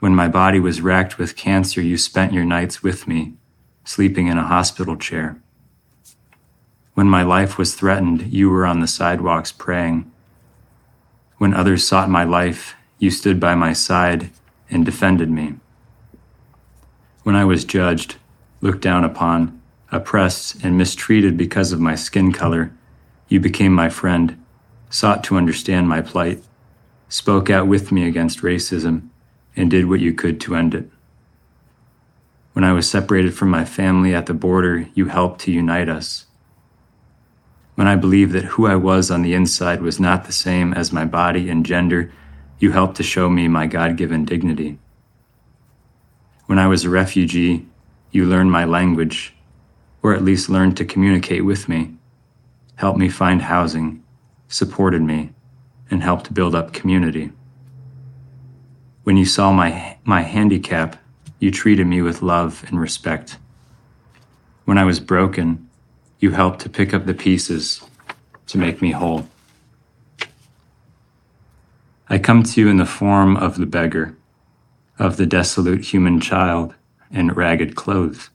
[0.00, 3.32] When my body was racked with cancer, you spent your nights with me,
[3.84, 5.40] sleeping in a hospital chair.
[6.92, 10.10] When my life was threatened, you were on the sidewalks praying.
[11.38, 14.30] When others sought my life, you stood by my side
[14.70, 15.54] and defended me.
[17.22, 18.16] When I was judged,
[18.60, 22.72] looked down upon, oppressed, and mistreated because of my skin color,
[23.28, 24.42] you became my friend,
[24.90, 26.42] sought to understand my plight,
[27.08, 29.08] spoke out with me against racism,
[29.56, 30.90] and did what you could to end it.
[32.52, 36.26] When I was separated from my family at the border, you helped to unite us.
[37.74, 40.92] When I believed that who I was on the inside was not the same as
[40.92, 42.12] my body and gender,
[42.58, 44.78] you helped to show me my God given dignity.
[46.46, 47.66] When I was a refugee,
[48.12, 49.34] you learned my language,
[50.02, 51.94] or at least learned to communicate with me,
[52.76, 54.04] helped me find housing,
[54.46, 55.32] supported me,
[55.90, 57.32] and helped build up community.
[59.02, 60.96] When you saw my, my handicap,
[61.40, 63.38] you treated me with love and respect.
[64.64, 65.63] When I was broken,
[66.24, 67.82] you helped to pick up the pieces
[68.46, 69.28] to make me whole.
[72.08, 74.16] I come to you in the form of the beggar,
[74.98, 76.74] of the desolate human child
[77.10, 78.30] in ragged clothes,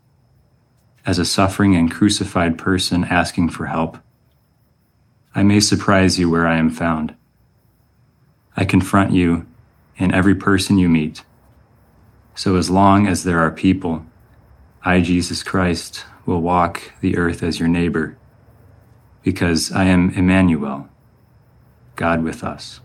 [1.03, 3.97] as a suffering and crucified person asking for help.
[5.33, 7.15] I may surprise you where I am found.
[8.55, 9.47] I confront you
[9.97, 11.23] in every person you meet.
[12.35, 14.05] So as long as there are people,
[14.83, 18.17] I, Jesus Christ, will walk the earth as your neighbor,
[19.23, 20.89] because I am Emmanuel,
[21.95, 22.79] God with us.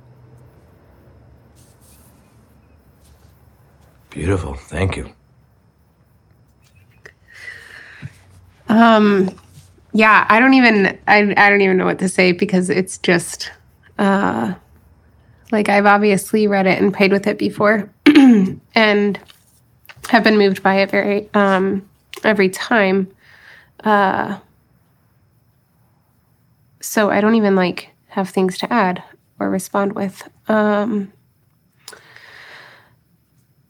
[4.11, 4.54] Beautiful.
[4.54, 5.12] Thank you.
[8.68, 9.35] Um,
[9.92, 13.50] yeah, I don't even I I don't even know what to say because it's just
[13.98, 14.54] uh
[15.52, 17.90] like I've obviously read it and prayed with it before
[18.74, 19.20] and
[20.08, 21.88] have been moved by it very um
[22.22, 23.08] every time.
[23.82, 24.38] Uh
[26.80, 29.02] so I don't even like have things to add
[29.38, 30.28] or respond with.
[30.48, 31.12] Um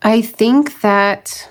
[0.03, 1.49] I think that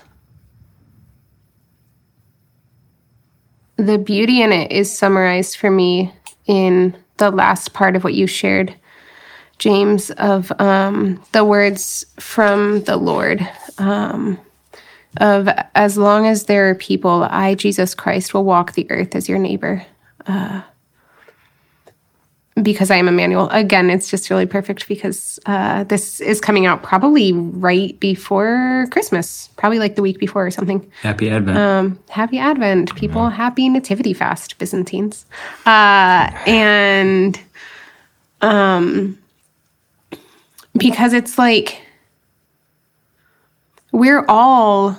[3.76, 6.12] the beauty in it is summarized for me
[6.46, 8.74] in the last part of what you shared,
[9.58, 13.46] James, of um, the words from the Lord.
[13.78, 14.38] Um,
[15.18, 19.28] of as long as there are people, I, Jesus Christ, will walk the earth as
[19.28, 19.84] your neighbor.
[20.26, 20.62] Uh,
[22.62, 23.48] because I am Emmanuel.
[23.50, 29.48] Again, it's just really perfect because uh, this is coming out probably right before Christmas,
[29.56, 30.88] probably like the week before or something.
[31.02, 31.58] Happy Advent.
[31.58, 33.28] Um, happy Advent, people.
[33.28, 35.26] Happy Nativity Fast, Byzantines.
[35.66, 37.40] Uh, and
[38.40, 39.18] um,
[40.76, 41.80] because it's like
[43.94, 44.96] we're all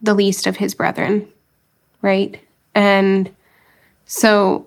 [0.00, 1.26] the least of his brethren,
[2.02, 2.40] right?
[2.72, 3.34] And
[4.06, 4.64] so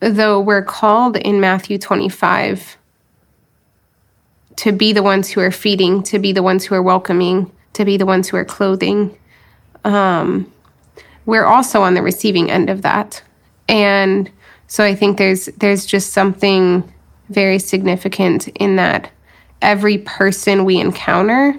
[0.00, 2.78] though we're called in Matthew 25
[4.56, 7.84] to be the ones who are feeding, to be the ones who are welcoming, to
[7.84, 9.16] be the ones who are clothing,
[9.84, 10.50] um,
[11.26, 13.22] we're also on the receiving end of that.
[13.68, 14.30] And
[14.66, 16.90] so I think there's there's just something
[17.28, 19.10] very significant in that
[19.60, 21.54] every person we encounter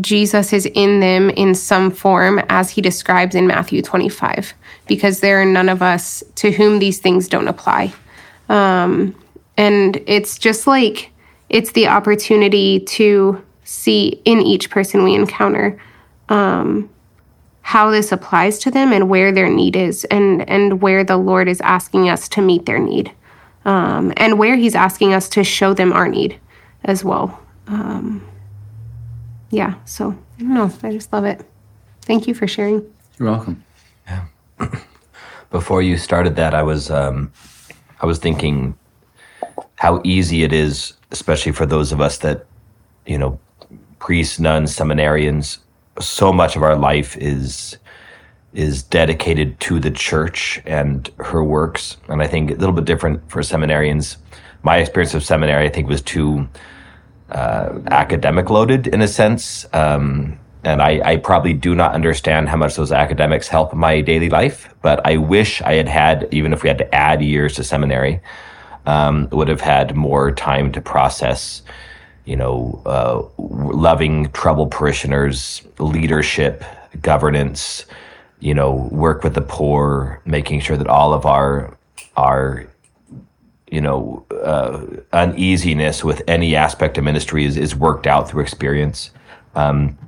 [0.00, 4.52] Jesus is in them in some form as he describes in Matthew 25
[4.86, 7.92] because there are none of us to whom these things don't apply.
[8.48, 9.14] Um,
[9.56, 11.10] and it's just like
[11.48, 15.80] it's the opportunity to see in each person we encounter
[16.28, 16.90] um,
[17.62, 21.48] how this applies to them and where their need is and and where the Lord
[21.48, 23.12] is asking us to meet their need
[23.64, 26.38] um, and where He's asking us to show them our need
[26.84, 27.40] as well.
[27.66, 28.24] Um,
[29.56, 30.70] yeah, so I don't know.
[30.82, 31.42] I just love it.
[32.02, 32.84] Thank you for sharing.
[33.18, 33.64] You're welcome.
[34.06, 34.26] Yeah.
[35.50, 37.32] Before you started that, I was um,
[38.02, 38.76] I was thinking
[39.76, 42.44] how easy it is, especially for those of us that
[43.06, 43.40] you know,
[43.98, 45.58] priests, nuns, seminarians.
[46.00, 47.78] So much of our life is
[48.52, 53.26] is dedicated to the church and her works, and I think a little bit different
[53.30, 54.18] for seminarians.
[54.62, 56.46] My experience of seminary, I think, was too
[57.30, 59.66] uh, academic loaded in a sense.
[59.72, 64.28] Um, and I, I, probably do not understand how much those academics help my daily
[64.28, 67.64] life, but I wish I had had, even if we had to add years to
[67.64, 68.20] seminary,
[68.84, 71.62] um, would have had more time to process
[72.26, 76.62] you know, uh, loving troubled parishioners, leadership,
[77.00, 77.86] governance,
[78.40, 81.78] you know, work with the poor, making sure that all of our
[82.16, 82.66] our
[83.76, 84.72] you know uh,
[85.12, 89.10] uneasiness with any aspect of ministry is, is worked out through experience.
[89.54, 89.98] Um,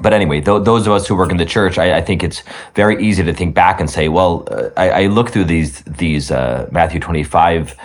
[0.00, 2.42] but anyway, th- those of us who work in the church, I, I, think it's
[2.74, 6.30] very easy to think back and say, well, uh, I, I, look through these these
[6.30, 7.76] uh, Matthew twenty five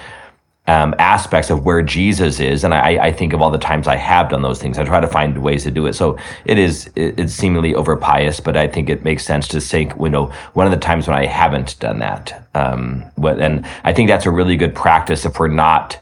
[0.67, 3.95] um, aspects of where Jesus is, and I, I, think of all the times I
[3.95, 4.77] have done those things.
[4.77, 5.93] I try to find ways to do it.
[5.93, 9.89] So it is it's seemingly over pious, but I think it makes sense to say,
[9.97, 14.09] you know, one of the times when I haven't done that, um, and I think
[14.09, 15.99] that's a really good practice if we're not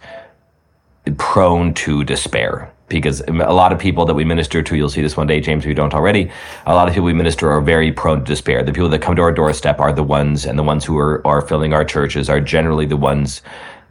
[1.17, 2.71] prone to despair.
[2.87, 5.63] Because a lot of people that we minister to, you'll see this one day, James,
[5.63, 6.29] if you don't already,
[6.67, 8.61] a lot of people we minister are very prone to despair.
[8.61, 11.25] The people that come to our doorstep are the ones, and the ones who are,
[11.25, 13.41] are filling our churches are generally the ones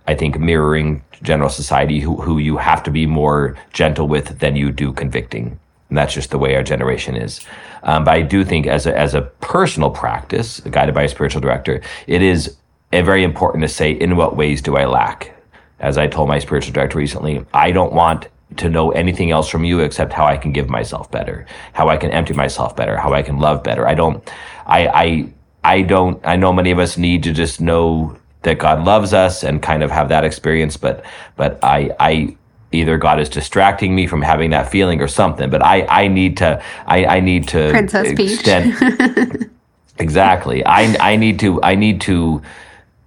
[0.07, 4.57] I think mirroring general society who, who you have to be more gentle with than
[4.57, 5.59] you do convicting.
[5.88, 7.40] And that's just the way our generation is.
[7.83, 11.40] Um, but I do think as a, as a personal practice, guided by a spiritual
[11.40, 12.57] director, it is
[12.93, 15.35] very important to say, in what ways do I lack?
[15.81, 19.64] As I told my spiritual director recently, I don't want to know anything else from
[19.64, 23.12] you except how I can give myself better, how I can empty myself better, how
[23.12, 23.87] I can love better.
[23.87, 24.23] I don't,
[24.67, 25.33] I, I,
[25.64, 29.43] I don't, I know many of us need to just know that God loves us
[29.43, 30.77] and kind of have that experience.
[30.77, 31.05] But
[31.37, 32.37] but I I
[32.73, 35.51] either God is distracting me from having that feeling or something.
[35.51, 39.49] But I I need to I I need to Princess extend, Peach.
[39.99, 40.65] exactly.
[40.65, 42.43] I I need to I need to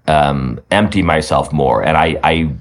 [0.08, 2.54] um, empty myself more, and I I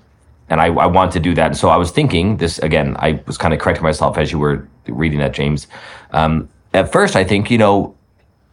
[0.48, 1.46] and I, I want to do that.
[1.46, 2.96] And so I was thinking this again.
[2.98, 5.66] I was kind of correcting myself as you were reading that, James.
[6.12, 7.94] Um, at first, I think you know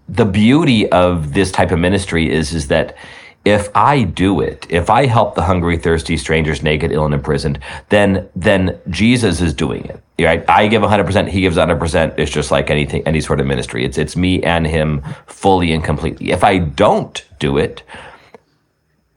[0.09, 2.95] the beauty of this type of ministry is is that
[3.45, 7.59] if I do it, if I help the hungry, thirsty, strangers, naked, ill, and imprisoned,
[7.89, 10.01] then then Jesus is doing it.
[10.19, 10.45] Right?
[10.47, 12.17] I give 100%, he gives 100%.
[12.17, 13.83] It's just like anything, any sort of ministry.
[13.83, 16.31] It's it's me and him fully and completely.
[16.31, 17.83] If I don't do it,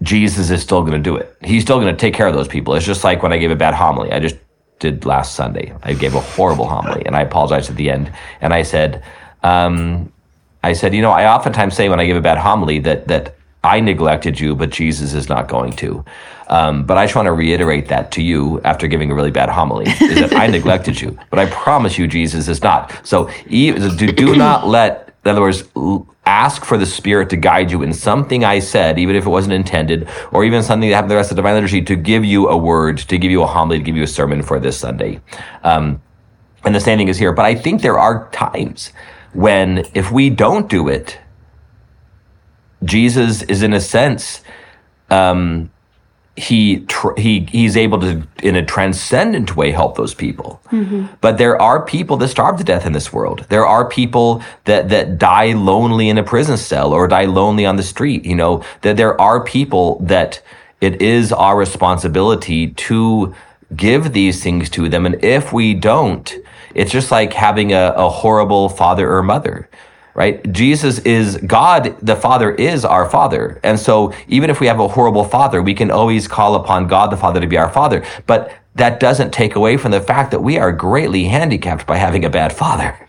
[0.02, 1.36] Jesus is still going to do it.
[1.42, 2.74] He's still going to take care of those people.
[2.74, 4.10] It's just like when I gave a bad homily.
[4.10, 4.36] I just
[4.80, 5.72] did last Sunday.
[5.82, 8.12] I gave a horrible homily, and I apologized at the end.
[8.40, 9.02] And I said,
[9.42, 10.12] um,
[10.62, 13.35] I said, you know, I oftentimes say when I give a bad homily that that
[13.66, 16.04] I neglected you, but Jesus is not going to.
[16.46, 19.48] Um, but I just want to reiterate that to you after giving a really bad
[19.48, 23.04] homily is that I neglected you, but I promise you, Jesus is not.
[23.04, 25.64] So do, do not let, in other words,
[26.24, 29.54] ask for the Spirit to guide you in something I said, even if it wasn't
[29.54, 32.48] intended, or even something that happened the rest of the divine liturgy to give you
[32.48, 35.20] a word, to give you a homily, to give you a sermon for this Sunday.
[35.64, 36.00] Um,
[36.64, 37.32] and the same thing is here.
[37.32, 38.92] But I think there are times
[39.32, 41.18] when if we don't do it,
[42.84, 44.42] Jesus is in a sense,
[45.10, 45.70] um,
[46.36, 50.60] he tr- he he's able to in a transcendent way help those people.
[50.70, 51.06] Mm-hmm.
[51.20, 53.46] but there are people that starve to death in this world.
[53.48, 57.76] There are people that that die lonely in a prison cell or die lonely on
[57.76, 58.62] the street you know?
[58.82, 60.42] That there are people that
[60.80, 63.34] it is our responsibility to
[63.74, 65.06] give these things to them.
[65.06, 66.32] And if we don't
[66.74, 69.70] it's just like having a, a horrible father or mother
[70.16, 70.50] right?
[70.50, 73.60] Jesus is God, the Father is our Father.
[73.62, 77.12] And so even if we have a horrible Father, we can always call upon God
[77.12, 78.02] the Father to be our Father.
[78.26, 82.24] But that doesn't take away from the fact that we are greatly handicapped by having
[82.24, 82.98] a bad Father.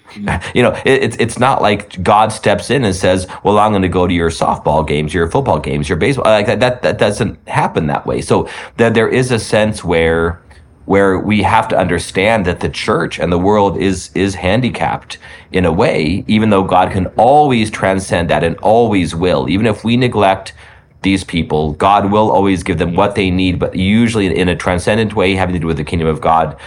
[0.56, 3.84] You know, it, it's it's not like God steps in and says, "Well, I'm going
[3.84, 6.98] to go to your softball games, your football games, your baseball." Like that, that, that
[6.98, 8.22] doesn't happen that way.
[8.22, 10.42] So that there is a sense where
[10.88, 15.18] where we have to understand that the church and the world is is handicapped
[15.52, 19.50] in a way, even though God can always transcend that and always will.
[19.50, 20.54] Even if we neglect
[21.02, 25.14] these people, God will always give them what they need, but usually in a transcendent
[25.14, 26.58] way, having to do with the kingdom of God.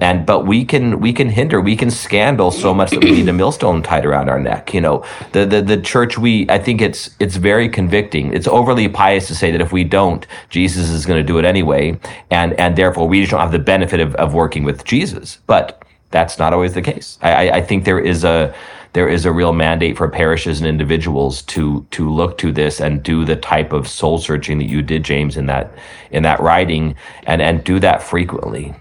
[0.00, 3.28] And but we can we can hinder we can scandal so much that we need
[3.28, 5.04] a millstone tied around our neck you know.
[5.32, 8.32] The the, the church we i think it's it's very convicting.
[8.32, 11.44] It's overly pious to say that if we don't jesus is going to do it
[11.44, 11.98] anyway
[12.30, 15.38] and and therefore we just don't have the benefit of, of working with jesus.
[15.46, 17.18] But that's not always the case.
[17.22, 18.54] I i think there is a
[18.92, 23.02] there is a real mandate for parishes and individuals to to look to this and
[23.02, 25.72] do the type of soul searching that you did james in that
[26.10, 28.74] in that writing and and do that frequently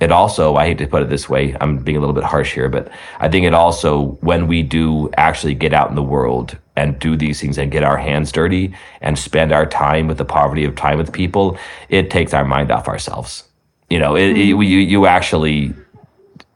[0.00, 2.54] it also, I hate to put it this way, I'm being a little bit harsh
[2.54, 6.56] here, but I think it also, when we do actually get out in the world
[6.74, 10.24] and do these things and get our hands dirty and spend our time with the
[10.24, 11.58] poverty of time with people,
[11.90, 13.44] it takes our mind off ourselves.
[13.90, 14.62] You know, it, it, mm-hmm.
[14.62, 15.74] you, you actually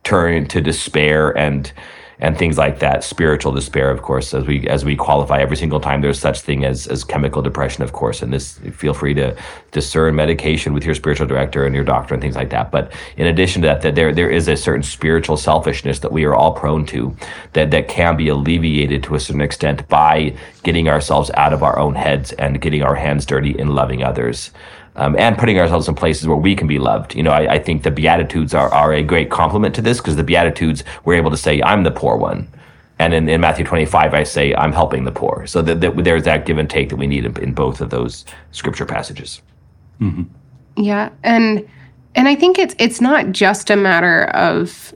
[0.05, 1.71] turn to despair and,
[2.19, 3.05] and things like that.
[3.05, 6.65] Spiritual despair, of course, as we as we qualify every single time there's such thing
[6.65, 8.23] as as chemical depression, of course.
[8.23, 9.37] And this, feel free to
[9.73, 12.71] discern medication with your spiritual director and your doctor and things like that.
[12.71, 16.25] But in addition to that, that there there is a certain spiritual selfishness that we
[16.25, 17.17] are all prone to,
[17.53, 21.79] that that can be alleviated to a certain extent by getting ourselves out of our
[21.79, 24.51] own heads and getting our hands dirty in loving others
[24.97, 27.15] um, and putting ourselves in places where we can be loved.
[27.15, 30.17] You know, I, I think the Beatitudes are, are a great complement to this because
[30.17, 32.49] the Beatitudes, we're able to say, I'm the poor one.
[33.01, 35.47] And in, in Matthew 25, I say, I'm helping the poor.
[35.47, 37.91] So that, that there's that give and take that we need in, in both of
[37.91, 39.43] those scripture passages.
[40.01, 40.23] Mm-hmm.
[40.77, 41.11] Yeah.
[41.25, 41.69] And,
[42.15, 44.95] and I think it's, it's not just a matter of,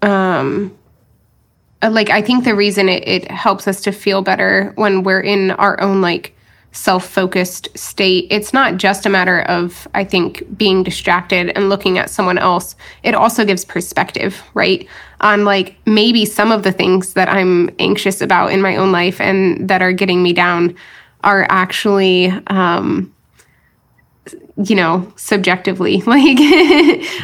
[0.00, 0.74] um,
[1.82, 5.50] like, I think the reason it, it helps us to feel better when we're in
[5.52, 6.34] our own, like,
[6.78, 8.28] self focused state.
[8.30, 12.76] It's not just a matter of, I think, being distracted and looking at someone else.
[13.02, 14.86] It also gives perspective, right?
[15.20, 19.20] On like maybe some of the things that I'm anxious about in my own life
[19.20, 20.76] and that are getting me down
[21.24, 23.12] are actually, um,
[24.64, 26.38] you know, subjectively, like,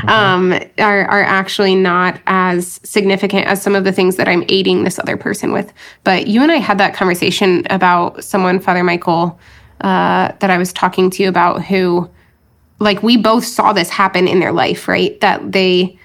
[0.08, 4.84] um, are, are actually not as significant as some of the things that I'm aiding
[4.84, 5.72] this other person with.
[6.04, 9.38] But you and I had that conversation about someone, Father Michael,
[9.80, 12.08] uh, that I was talking to you about, who,
[12.78, 15.20] like, we both saw this happen in their life, right?
[15.20, 15.98] That they,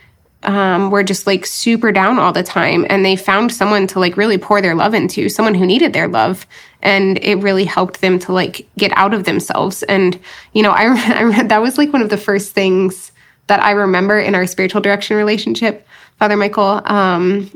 [0.43, 4.15] um, were just like super down all the time and they found someone to like
[4.15, 6.47] really pour their love into someone who needed their love
[6.81, 9.83] and it really helped them to like get out of themselves.
[9.83, 10.17] And
[10.53, 10.85] you know i,
[11.37, 13.11] I that was like one of the first things
[13.47, 15.87] that i remember in our spiritual direction relationship
[16.17, 17.51] father michael um,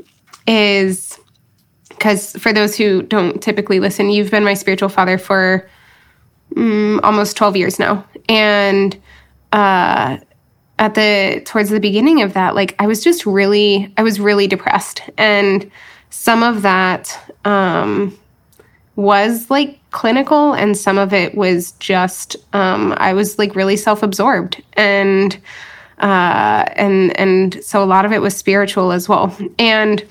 [0.46, 1.18] is
[1.88, 5.68] because for those who don't typically listen you've been my spiritual father for
[6.56, 8.04] um, almost 12 years now.
[8.28, 9.00] And
[9.52, 10.18] uh
[10.78, 14.46] at the towards the beginning of that like i was just really i was really
[14.46, 15.02] depressed.
[15.16, 15.70] And
[16.10, 18.16] some of that um
[18.96, 24.62] was like clinical and some of it was just um i was like really self-absorbed.
[24.74, 25.38] And
[25.98, 29.36] uh and and so a lot of it was spiritual as well.
[29.58, 30.04] And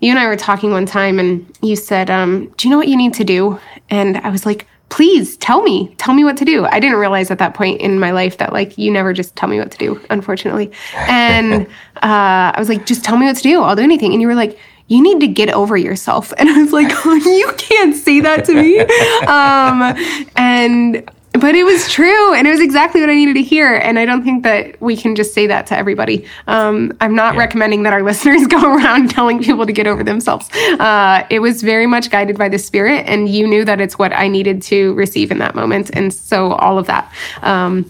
[0.00, 2.88] you and i were talking one time and you said um do you know what
[2.88, 3.60] you need to do?
[3.90, 6.66] And i was like please tell me, tell me what to do.
[6.66, 9.48] I didn't realize at that point in my life that like you never just tell
[9.48, 10.70] me what to do, unfortunately.
[10.94, 11.66] And
[11.96, 13.62] uh, I was like, just tell me what to do.
[13.62, 14.12] I'll do anything.
[14.12, 16.32] And you were like, you need to get over yourself.
[16.38, 18.80] And I was like, oh, you can't say that to me.
[19.26, 19.94] Um,
[20.36, 23.98] and but it was true and it was exactly what i needed to hear and
[23.98, 26.26] i don't think that we can just say that to everybody.
[26.46, 27.40] Um, i'm not yeah.
[27.40, 30.50] recommending that our listeners go around telling people to get over themselves.
[30.52, 34.12] Uh, it was very much guided by the spirit and you knew that it's what
[34.12, 37.12] i needed to receive in that moment and so all of that.
[37.42, 37.88] Um,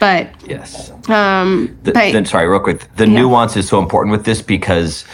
[0.00, 0.90] but yes.
[1.10, 2.80] um, the, but, then sorry real quick.
[2.96, 3.20] The yeah.
[3.20, 5.04] nuance is so important with this because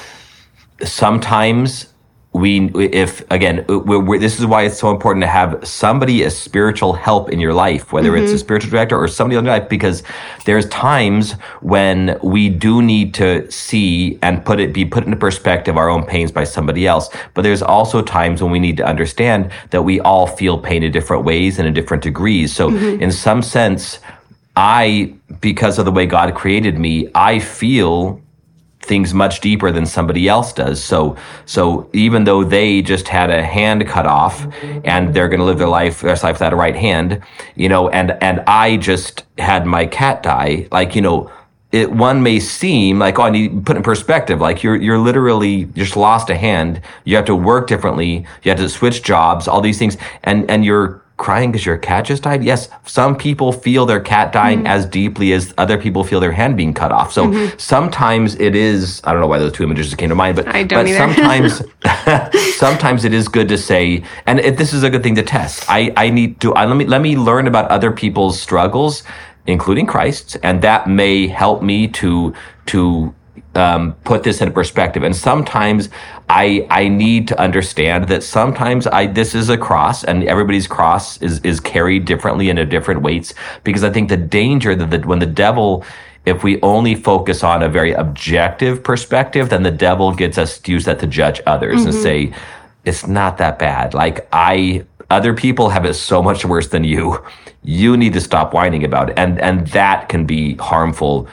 [0.85, 1.93] sometimes
[2.37, 6.31] we if again we're, we're, this is why it's so important to have somebody a
[6.31, 8.23] spiritual help in your life whether mm-hmm.
[8.23, 8.41] it's a mm-hmm.
[8.41, 10.03] spiritual director or somebody in your life because
[10.45, 15.77] there's times when we do need to see and put it be put into perspective
[15.77, 19.51] our own pains by somebody else but there's also times when we need to understand
[19.71, 23.03] that we all feel pain in different ways and in different degrees so mm-hmm.
[23.03, 23.99] in some sense
[24.57, 28.21] i because of the way god created me i feel
[28.83, 30.83] things much deeper than somebody else does.
[30.83, 34.47] So, so even though they just had a hand cut off
[34.85, 37.23] and they're going to live their life, their life without a right hand,
[37.57, 41.31] you know, and, and I just had my cat die, like, you know,
[41.73, 44.41] it, one may seem like, oh, I need put in perspective.
[44.41, 46.81] Like you're, you're literally just lost a hand.
[47.05, 48.25] You have to work differently.
[48.45, 49.97] You have to switch jobs, all these things.
[50.23, 52.45] And, and you're crying because your cat just died?
[52.45, 54.67] Yes, some people feel their cat dying mm-hmm.
[54.67, 57.13] as deeply as other people feel their hand being cut off.
[57.13, 57.57] So mm-hmm.
[57.59, 60.63] sometimes it is, I don't know why those two images came to mind, but, I
[60.63, 61.63] don't but sometimes,
[62.57, 65.65] sometimes it is good to say, and it, this is a good thing to test.
[65.69, 69.03] I, I need to, I, let me, let me learn about other people's struggles,
[69.47, 72.35] including Christ's, and that may help me to,
[72.67, 73.15] to
[73.57, 75.03] um, put this in perspective.
[75.03, 75.89] And sometimes
[76.29, 81.21] I I need to understand that sometimes I this is a cross, and everybody's cross
[81.23, 83.35] is is carried differently in a different weights.
[83.65, 85.85] Because I think the danger that the, when the devil
[86.27, 90.73] if we only focus on a very objective perspective, then the devil gets us to
[90.73, 91.91] use that to judge others mm-hmm.
[91.91, 92.35] and say,
[92.85, 93.95] it's not that bad.
[93.95, 97.25] Like I, other people have it so much worse than you.
[97.63, 99.19] You need to stop whining about it.
[99.19, 101.29] And, and that can be harmful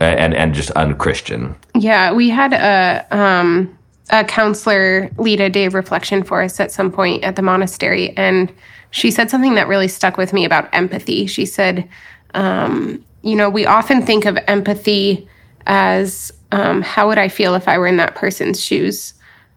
[0.00, 1.56] and and just unchristian.
[1.74, 3.76] Yeah, we had a um,
[4.10, 8.16] a counselor lead a day of reflection for us at some point at the monastery,
[8.16, 8.52] and
[8.90, 11.26] she said something that really stuck with me about empathy.
[11.26, 11.88] She said,
[12.34, 15.28] um, "You know, we often think of empathy
[15.66, 19.14] as um, how would I feel if I were in that person's shoes."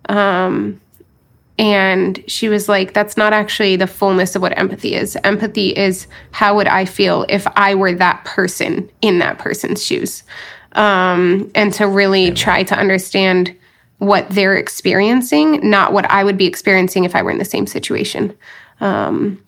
[0.09, 0.81] Um,
[1.57, 5.17] and she was like, that's not actually the fullness of what empathy is.
[5.23, 10.23] Empathy is how would I feel if I were that person in that person's shoes?
[10.73, 13.55] Um, and to really try to understand
[13.97, 17.67] what they're experiencing, not what I would be experiencing if I were in the same
[17.67, 18.35] situation.
[18.79, 19.43] Um,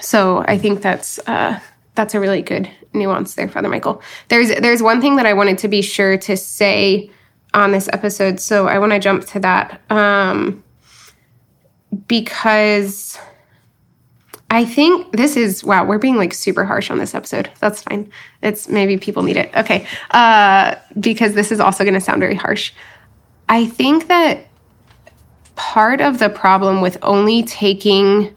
[0.00, 1.60] so I think that's uh,
[1.94, 4.02] that's a really good nuance there, Father Michael.
[4.28, 7.10] There's there's one thing that I wanted to be sure to say
[7.54, 10.64] on this episode, so I want to jump to that um,
[12.08, 13.18] because
[14.50, 15.84] I think this is wow.
[15.84, 17.50] We're being like super harsh on this episode.
[17.60, 18.10] That's fine.
[18.42, 19.50] It's maybe people need it.
[19.56, 22.72] Okay, uh, because this is also going to sound very harsh.
[23.48, 24.46] I think that
[25.56, 28.34] part of the problem with only taking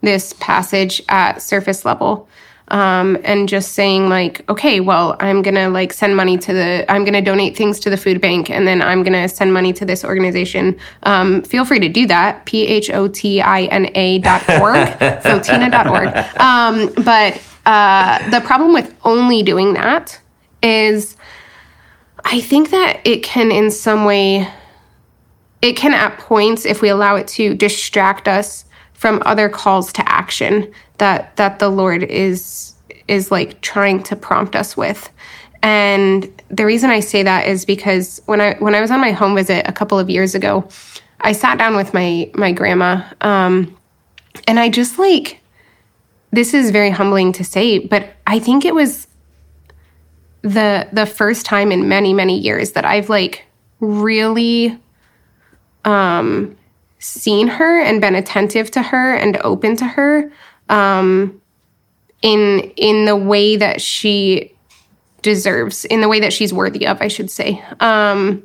[0.00, 2.28] this passage at surface level
[2.72, 7.04] um, and just saying like okay well i'm gonna like send money to the i'm
[7.04, 10.04] gonna donate things to the food bank and then i'm gonna send money to this
[10.04, 10.76] organization.
[11.04, 12.44] Um, feel free to do that.
[12.46, 14.76] P-h-o-t-i-n-a dot org.
[15.22, 16.08] Photina dot org.
[16.40, 20.20] Um, but uh, the problem with only doing that
[20.62, 21.16] is
[22.24, 24.48] I think that it can, in some way,
[25.60, 30.08] it can at points, if we allow it to, distract us from other calls to
[30.08, 32.74] action that that the Lord is
[33.08, 35.10] is like trying to prompt us with.
[35.62, 39.12] And the reason I say that is because when I when I was on my
[39.12, 40.68] home visit a couple of years ago,
[41.20, 43.76] I sat down with my my grandma, um,
[44.48, 45.40] and I just like
[46.32, 49.06] this is very humbling to say, but I think it was
[50.42, 53.44] the the first time in many many years that I've like
[53.78, 54.78] really
[55.84, 56.56] um
[56.98, 60.32] seen her and been attentive to her and open to her
[60.68, 61.40] um
[62.22, 64.54] in in the way that she
[65.22, 68.42] deserves in the way that she's worthy of I should say um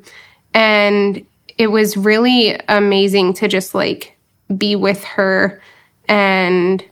[0.54, 1.24] and
[1.58, 4.16] it was really amazing to just like
[4.56, 5.60] be with her
[6.08, 6.84] and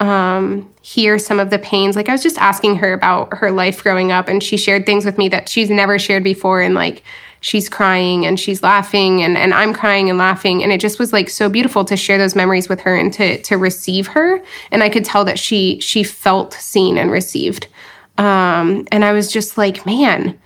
[0.00, 1.96] um, hear some of the pains.
[1.96, 5.04] Like I was just asking her about her life growing up, and she shared things
[5.04, 6.60] with me that she's never shared before.
[6.60, 7.02] And like
[7.44, 11.12] she's crying and she's laughing, and and I'm crying and laughing, and it just was
[11.12, 14.42] like so beautiful to share those memories with her and to to receive her.
[14.70, 17.68] And I could tell that she she felt seen and received.
[18.16, 20.40] Um, and I was just like, man,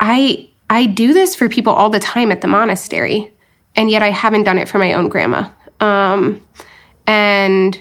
[0.00, 3.32] I I do this for people all the time at the monastery,
[3.76, 5.48] and yet I haven't done it for my own grandma.
[5.78, 6.44] Um,
[7.06, 7.80] and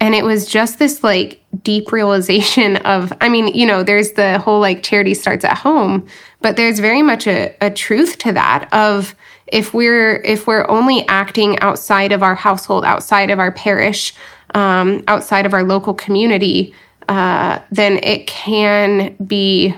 [0.00, 4.38] and it was just this like deep realization of i mean you know there's the
[4.38, 6.06] whole like charity starts at home
[6.40, 9.14] but there's very much a, a truth to that of
[9.46, 14.14] if we're if we're only acting outside of our household outside of our parish
[14.54, 16.74] um, outside of our local community
[17.08, 19.74] uh, then it can be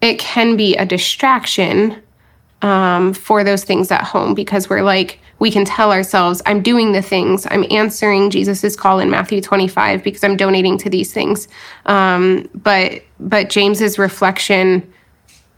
[0.00, 2.00] it can be a distraction
[2.62, 6.92] um, for those things at home because we're like we can tell ourselves, I'm doing
[6.92, 11.48] the things, I'm answering Jesus's call in Matthew 25 because I'm donating to these things.
[11.86, 14.92] Um, but but James's reflection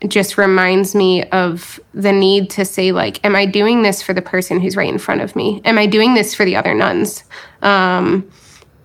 [0.07, 4.21] just reminds me of the need to say like am i doing this for the
[4.21, 5.61] person who's right in front of me?
[5.65, 7.25] Am i doing this for the other nuns?
[7.61, 8.29] Um,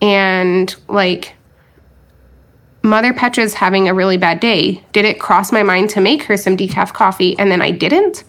[0.01, 1.33] and like
[2.83, 4.83] mother petra's having a really bad day.
[4.93, 8.23] Did it cross my mind to make her some decaf coffee and then i didn't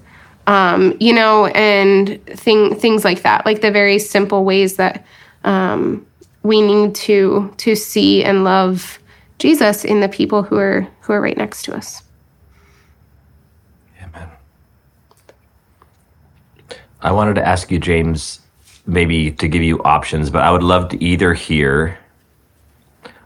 [0.48, 5.04] um, you know, and thing, things like that, like the very simple ways that
[5.44, 6.04] um,
[6.42, 8.98] we need to to see and love
[9.38, 12.02] Jesus in the people who are who are right next to us.
[14.02, 14.28] Amen.
[17.02, 18.40] I wanted to ask you, James,
[18.86, 21.98] maybe to give you options, but I would love to either hear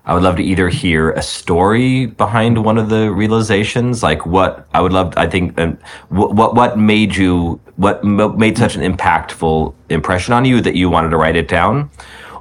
[0.05, 4.67] I would love to either hear a story behind one of the realizations, like what
[4.75, 5.15] I would love.
[5.17, 5.79] I think um,
[6.09, 10.91] what what what made you what made such an impactful impression on you that you
[10.91, 11.89] wanted to write it down,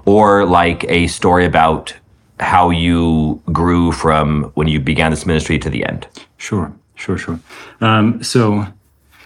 [0.05, 1.93] or like a story about
[2.39, 6.07] how you grew from when you began this ministry to the end.
[6.37, 7.39] Sure, sure, sure.
[7.79, 8.65] Um, so.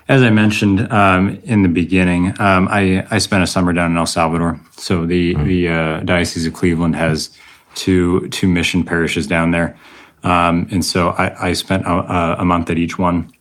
[0.07, 3.97] As I mentioned um, in the beginning, um, I, I spent a summer down in
[3.97, 4.59] El Salvador.
[4.77, 5.47] So the mm-hmm.
[5.47, 7.31] the uh, Diocese of Cleveland has
[7.75, 9.77] two two mission parishes down there,
[10.23, 13.31] um, and so I, I spent a, a, month at each one.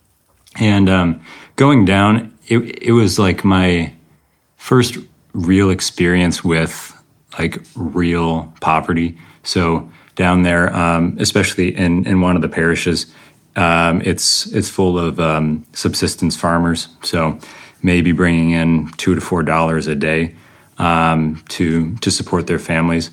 [0.59, 1.21] And um,
[1.55, 3.91] going down, it it was like my
[4.57, 4.97] first
[5.33, 6.95] real experience with
[7.39, 9.17] like real poverty.
[9.43, 13.07] So down there, um, especially in in one of the parishes,
[13.55, 16.87] um, it's it's full of um, subsistence farmers.
[17.03, 17.39] So
[17.81, 20.35] maybe bringing in two to four dollars a day
[20.77, 23.09] um, to to support their families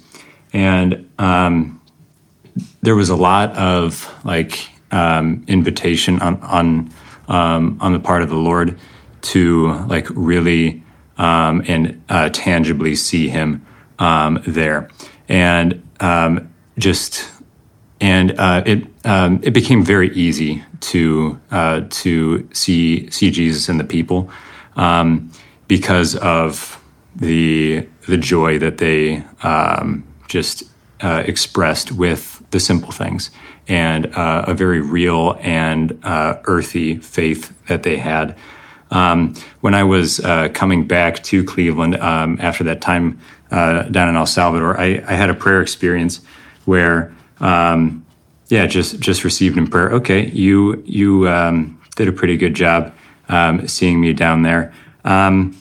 [0.52, 1.80] and um,
[2.82, 6.90] there was a lot of like um, invitation on, on
[7.28, 8.78] um, on the part of the Lord
[9.22, 10.82] to like really
[11.18, 13.64] um, and uh, tangibly see Him
[13.98, 14.88] um, there,
[15.28, 17.30] and um, just
[18.00, 23.84] and uh, it it became very easy to uh, to see see Jesus in the
[23.84, 24.30] people
[25.68, 26.82] because of
[27.14, 30.64] the the joy that they um, just
[31.02, 33.30] uh, expressed with the simple things
[33.68, 38.36] and uh, a very real and uh, earthy faith that they had.
[38.90, 43.20] Um, when I was uh, coming back to Cleveland um, after that time
[43.50, 46.20] uh, down in El Salvador, I, I, had a prayer experience
[46.64, 48.04] where, um,
[48.48, 49.90] yeah, just just received in prayer.
[49.92, 52.92] Okay, you you um, did a pretty good job
[53.28, 54.72] um, seeing me down there.
[55.04, 55.56] Um,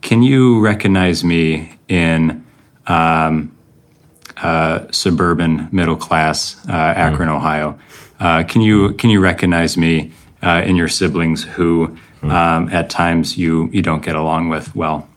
[0.00, 2.44] can you recognize me in
[2.86, 3.56] um,
[4.42, 7.36] uh, suburban middle class uh, Akron, mm.
[7.36, 7.78] Ohio?
[8.18, 10.12] Uh, can you can you recognize me
[10.42, 12.30] uh, in your siblings who mm.
[12.30, 15.08] um, at times you you don't get along with well?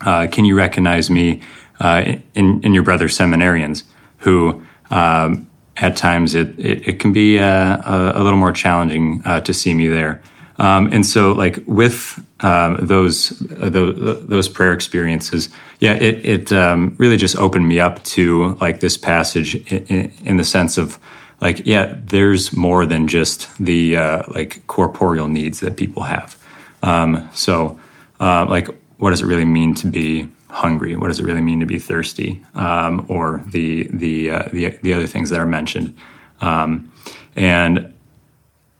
[0.00, 1.40] Uh, can you recognize me
[1.80, 3.84] uh, in in your brother seminarians
[4.18, 7.82] who um, at times it, it, it can be a,
[8.14, 10.22] a, little more challenging to see me there.
[10.58, 15.48] Um, and so, like with um, those, uh, those, those prayer experiences,
[15.80, 20.36] yeah, it it um, really just opened me up to like this passage in, in,
[20.36, 20.98] the sense of
[21.40, 26.36] like, yeah, there's more than just the uh, like corporeal needs that people have.
[26.82, 27.80] Um, so,
[28.20, 30.96] uh, like, what does it really mean to be hungry?
[30.96, 32.44] What does it really mean to be thirsty?
[32.54, 35.96] Um, or the the uh, the the other things that are mentioned,
[36.42, 36.92] um,
[37.36, 37.94] and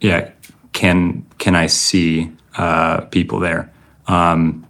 [0.01, 0.32] yeah
[0.83, 3.73] can can I see uh, people there?
[4.09, 4.67] Um,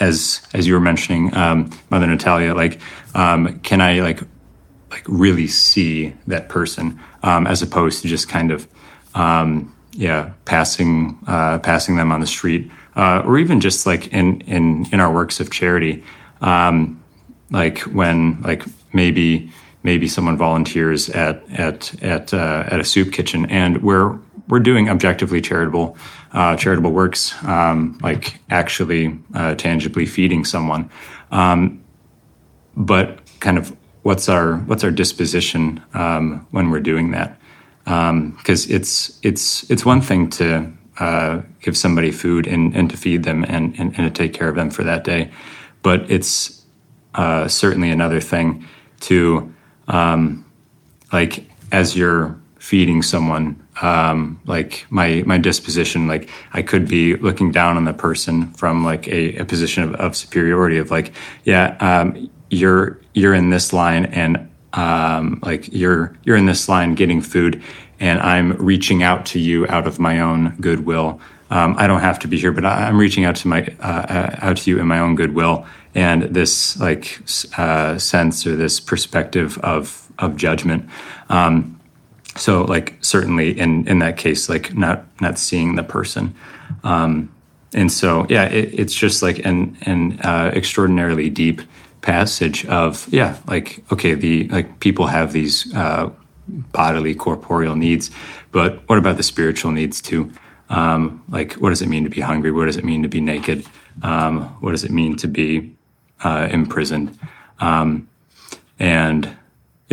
[0.00, 2.80] as as you were mentioning, um, Mother Natalia, like
[3.14, 4.22] um, can I like
[4.90, 8.66] like really see that person um, as opposed to just kind of
[9.14, 14.40] um, yeah passing uh, passing them on the street uh, or even just like in
[14.42, 16.02] in in our works of charity,
[16.40, 16.98] um,
[17.50, 18.62] like when like
[18.94, 24.18] maybe maybe someone volunteers at at at uh, at a soup kitchen and we're
[24.48, 25.96] we're doing objectively charitable
[26.32, 30.90] uh, charitable works, um, like actually uh, tangibly feeding someone.
[31.30, 31.82] Um,
[32.76, 37.38] but kind of what's our what's our disposition um, when we're doing that?
[37.84, 42.96] Because um, it's it's it's one thing to uh, give somebody food and, and to
[42.96, 45.28] feed them and, and, and, to take care of them for that day,
[45.82, 46.64] but it's
[47.14, 48.64] uh, certainly another thing
[49.00, 49.52] to
[49.88, 50.44] um,
[51.12, 57.50] like as you're feeding someone um, like my my disposition like i could be looking
[57.50, 61.12] down on the person from like a, a position of, of, superiority of like
[61.44, 66.94] yeah um, you're you're in this line and um, like you're you're in this line
[66.94, 67.62] getting food
[68.00, 71.20] and i'm reaching out to you out of my own goodwill.
[71.50, 74.06] Um, i don't have to be here but I, am reaching out to my uh,
[74.08, 75.66] uh, out to you in my own goodwill.
[75.96, 77.20] And this like
[77.56, 80.88] uh, sense or this perspective of of judgment
[81.28, 81.80] um,
[82.36, 86.34] so like certainly in in that case like not not seeing the person.
[86.82, 87.30] Um,
[87.72, 91.60] and so yeah it, it's just like an an uh, extraordinarily deep
[92.02, 96.10] passage of yeah like okay the like people have these uh,
[96.72, 98.10] bodily corporeal needs
[98.54, 100.30] but what about the spiritual needs too?
[100.70, 102.52] Um, like what does it mean to be hungry?
[102.52, 103.66] What does it mean to be naked?
[104.02, 105.74] Um, what does it mean to be
[106.22, 107.18] uh, imprisoned?
[107.58, 108.08] Um,
[108.78, 109.36] and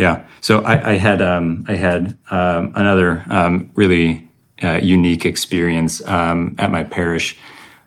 [0.02, 0.24] yeah.
[0.40, 4.28] So I, I had um, I had um, another um, really
[4.60, 7.38] uh, unique experience um, at my parish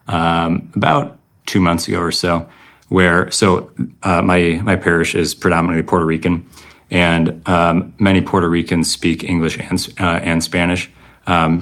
[0.07, 2.47] um, about two months ago or so,
[2.87, 3.69] where so
[4.03, 6.47] uh, my my parish is predominantly Puerto Rican,
[6.89, 10.89] and um, many Puerto Ricans speak English and uh, and Spanish.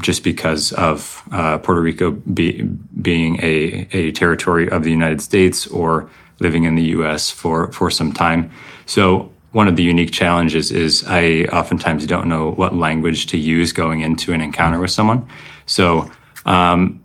[0.02, 2.62] just because of uh, Puerto Rico be,
[3.02, 6.08] being a, a territory of the United States or
[6.40, 7.32] living in the U.S.
[7.32, 8.52] for for some time,
[8.86, 13.72] so one of the unique challenges is I oftentimes don't know what language to use
[13.72, 15.28] going into an encounter with someone.
[15.66, 16.12] So
[16.46, 17.04] um,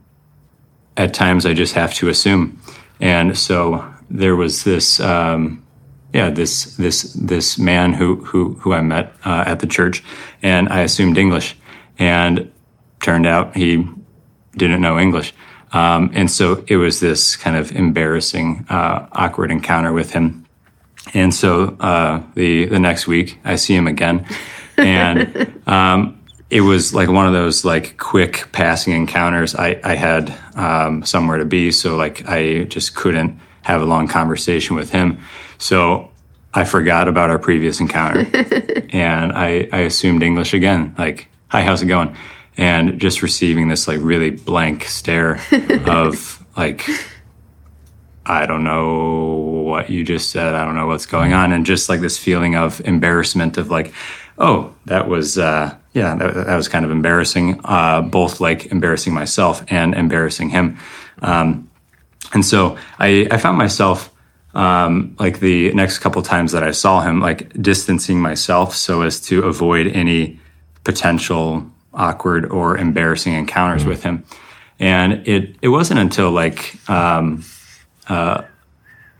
[0.96, 2.60] at times I just have to assume.
[3.00, 5.62] And so there was this, um,
[6.12, 10.02] yeah, this this this man who who who I met uh, at the church,
[10.42, 11.54] and I assumed English,
[11.98, 12.50] and
[13.02, 13.86] turned out he
[14.56, 15.34] didn't know English.
[15.72, 20.37] Um, and so it was this kind of embarrassing, uh, awkward encounter with him.
[21.14, 24.26] And so uh, the the next week, I see him again,
[24.76, 29.54] and um, it was like one of those like quick passing encounters.
[29.54, 34.08] I I had um, somewhere to be, so like I just couldn't have a long
[34.08, 35.18] conversation with him.
[35.58, 36.10] So
[36.54, 38.26] I forgot about our previous encounter,
[38.90, 42.16] and I I assumed English again, like hi, how's it going?
[42.58, 45.40] and just receiving this like really blank stare
[45.86, 46.84] of like
[48.28, 50.54] I don't know what you just said.
[50.54, 51.52] I don't know what's going on.
[51.52, 53.94] And just like this feeling of embarrassment of like,
[54.36, 59.14] oh, that was, uh, yeah, that, that was kind of embarrassing, uh, both like embarrassing
[59.14, 60.78] myself and embarrassing him.
[61.22, 61.70] Um,
[62.34, 64.12] and so I, I found myself,
[64.54, 69.20] um, like the next couple times that I saw him, like distancing myself so as
[69.22, 70.38] to avoid any
[70.84, 71.64] potential
[71.94, 73.90] awkward or embarrassing encounters mm-hmm.
[73.90, 74.24] with him.
[74.78, 77.42] And it, it wasn't until like, um,
[78.08, 78.42] uh,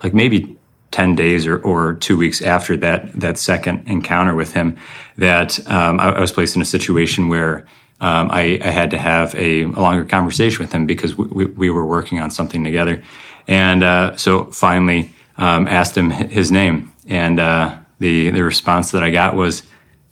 [0.03, 0.57] like maybe
[0.91, 4.77] 10 days or, or two weeks after that, that second encounter with him
[5.17, 7.67] that um, I, I, was placed in a situation where
[8.01, 11.69] um, I, I, had to have a, a, longer conversation with him because we, we,
[11.69, 13.03] were working on something together.
[13.47, 16.93] And uh, so finally um, asked him his name.
[17.07, 19.63] And uh, the, the response that I got was,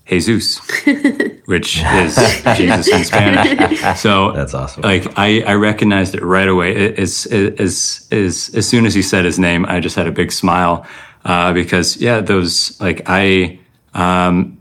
[0.06, 0.58] Jesus,
[1.46, 2.16] which is
[2.56, 3.98] Jesus in Spanish.
[3.98, 4.82] So that's awesome.
[4.82, 6.94] Like I, I recognized it right away.
[6.94, 10.30] As, as, as, as soon as he said his name, I just had a big
[10.30, 10.86] smile
[11.24, 13.58] uh, because yeah, those like I
[13.94, 14.58] um,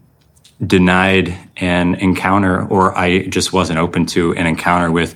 [0.66, 5.16] denied an encounter or I just wasn't open to an encounter with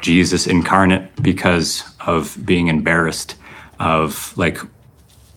[0.00, 3.36] Jesus incarnate because of being embarrassed
[3.78, 4.58] of like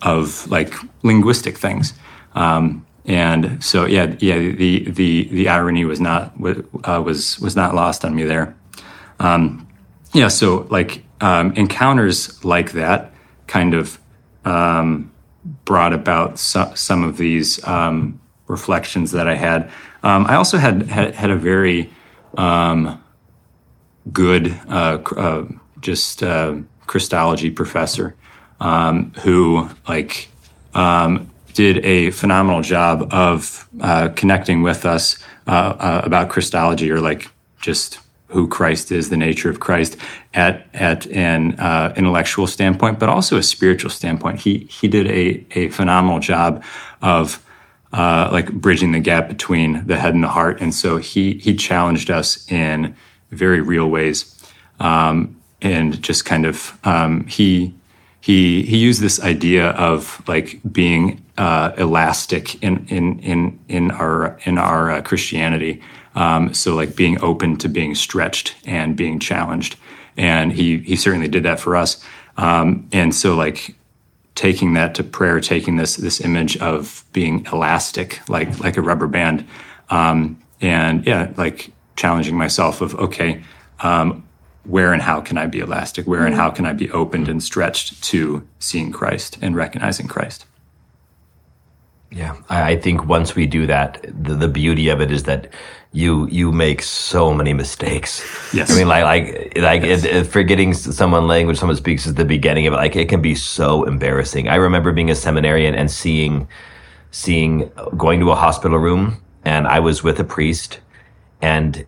[0.02, 0.74] of like
[1.04, 1.94] linguistic things.
[2.34, 6.32] Um, and so yeah yeah the the the irony was not
[6.84, 8.54] uh, was was not lost on me there.
[9.18, 9.68] Um,
[10.12, 13.12] yeah so like um, encounters like that
[13.46, 13.98] kind of
[14.44, 15.10] um,
[15.64, 19.70] brought about so, some of these um, reflections that I had.
[20.02, 21.90] Um, I also had had, had a very
[22.36, 23.02] um,
[24.12, 25.46] good uh, uh,
[25.80, 28.14] just uh, Christology professor
[28.60, 30.28] who like
[30.74, 37.00] um, did a phenomenal job of uh, connecting with us uh, uh, about Christology or
[37.00, 37.30] like
[37.60, 37.98] just
[38.28, 39.96] who Christ is, the nature of Christ,
[40.34, 44.40] at at an uh, intellectual standpoint, but also a spiritual standpoint.
[44.40, 46.64] He he did a a phenomenal job
[47.02, 47.42] of
[47.92, 51.54] uh, like bridging the gap between the head and the heart, and so he he
[51.54, 52.96] challenged us in
[53.30, 54.34] very real ways,
[54.80, 57.74] um, and just kind of um, he
[58.20, 64.38] he he used this idea of like being uh, elastic in in in in our
[64.44, 65.80] in our uh, Christianity.
[66.14, 69.76] Um, so like being open to being stretched and being challenged,
[70.16, 72.04] and he he certainly did that for us.
[72.36, 73.74] Um, and so like
[74.34, 79.06] taking that to prayer, taking this this image of being elastic, like like a rubber
[79.06, 79.46] band,
[79.90, 83.42] um, and yeah, like challenging myself of okay,
[83.80, 84.24] um,
[84.64, 86.06] where and how can I be elastic?
[86.06, 86.40] Where and mm-hmm.
[86.40, 90.46] how can I be opened and stretched to seeing Christ and recognizing Christ?
[92.12, 95.50] Yeah, I think once we do that, the, the beauty of it is that
[95.92, 98.22] you you make so many mistakes.
[98.52, 100.04] Yes, I mean like like like yes.
[100.04, 102.76] it, it, forgetting someone language someone speaks is the beginning of it.
[102.76, 104.48] Like it can be so embarrassing.
[104.48, 106.48] I remember being a seminarian and seeing
[107.12, 110.80] seeing uh, going to a hospital room, and I was with a priest,
[111.40, 111.86] and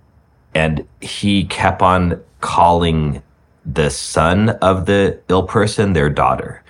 [0.55, 3.23] and he kept on calling
[3.67, 6.64] the son of the ill person their daughter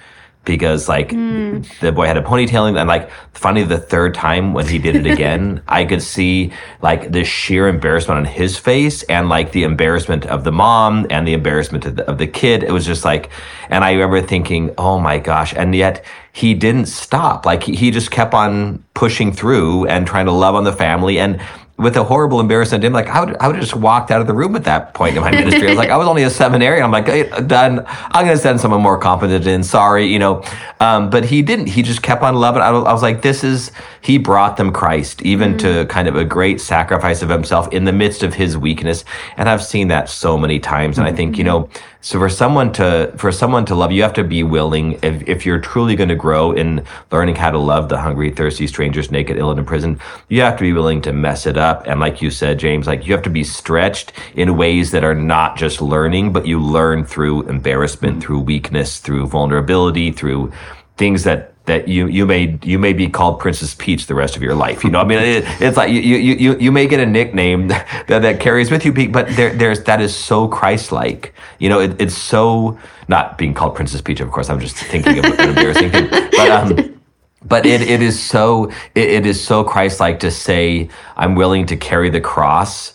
[0.44, 1.66] because like mm.
[1.80, 5.06] the boy had a ponytail and like finally the third time when he did it
[5.06, 10.26] again i could see like the sheer embarrassment on his face and like the embarrassment
[10.26, 12.62] of the mom and the embarrassment of the, of the kid.
[12.62, 13.30] It was just like
[13.68, 17.46] and i remember thinking oh my gosh and yet he didn't stop.
[17.46, 21.20] Like he, he just kept on pushing through and trying to love on the family.
[21.20, 21.40] And
[21.76, 24.28] with a horrible embarrassment, I'm like, I would, I would have just walked out of
[24.28, 25.66] the room at that point in my ministry.
[25.66, 26.84] I was like, I was only a seminarian.
[26.84, 27.06] I'm like,
[27.48, 27.84] done.
[27.86, 29.64] I'm going to send someone more competent in.
[29.64, 30.44] Sorry, you know.
[30.78, 31.66] Um, but he didn't.
[31.66, 32.62] He just kept on loving.
[32.62, 33.72] I was like, this is.
[34.04, 35.66] He brought them Christ, even mm-hmm.
[35.66, 39.02] to kind of a great sacrifice of himself in the midst of his weakness.
[39.38, 40.98] And I've seen that so many times.
[40.98, 41.14] And mm-hmm.
[41.14, 41.70] I think, you know,
[42.02, 44.98] so for someone to for someone to love you, have to be willing.
[45.02, 48.66] If, if you're truly going to grow in learning how to love the hungry, thirsty,
[48.66, 49.98] strangers, naked, ill, and in prison,
[50.28, 51.86] you have to be willing to mess it up.
[51.86, 55.14] And like you said, James, like you have to be stretched in ways that are
[55.14, 60.52] not just learning, but you learn through embarrassment, through weakness, through vulnerability, through
[60.98, 64.42] things that that you you may you may be called Princess Peach the rest of
[64.42, 64.84] your life.
[64.84, 67.68] You know, I mean, it, it's like you, you you you may get a nickname
[67.68, 71.34] that, that carries with you, but there there's that is so Christ-like.
[71.58, 74.20] You know, it, it's so not being called Princess Peach.
[74.20, 77.00] Of course, I'm just thinking of an embarrassing thing, but um,
[77.44, 81.76] but it it is so it, it is so Christ-like to say I'm willing to
[81.76, 82.92] carry the cross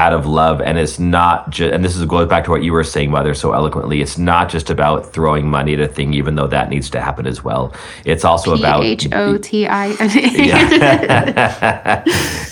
[0.00, 2.72] out of love and it's not just and this is goes back to what you
[2.72, 4.00] were saying mother so eloquently.
[4.00, 7.26] It's not just about throwing money at a thing even though that needs to happen
[7.26, 7.74] as well.
[8.06, 9.96] It's also about H-O-T-I-N.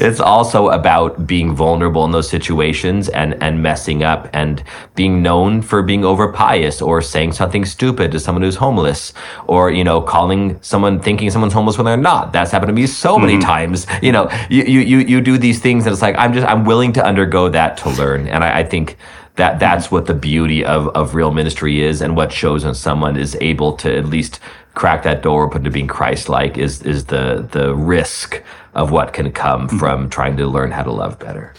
[0.07, 4.63] it's also about being vulnerable in those situations and and messing up and
[4.95, 9.15] being known for being over pious or saying something stupid to someone who's homeless
[9.47, 12.33] or you know calling someone thinking someone's homeless when they're not.
[12.33, 13.55] That's happened to me so many mm-hmm.
[13.55, 13.87] times.
[14.03, 16.65] You know you, you you you do these things and it's like i'm just i'm
[16.65, 18.27] willing to undergo that to learn.
[18.27, 18.97] And i, I think
[19.37, 22.03] that that's what the beauty of, of real ministry is.
[22.03, 24.41] And what shows when someone is able to at least
[24.75, 28.43] crack that door open to being Christ-like is is the the risk
[28.75, 31.53] of what can come from trying to learn how to love better.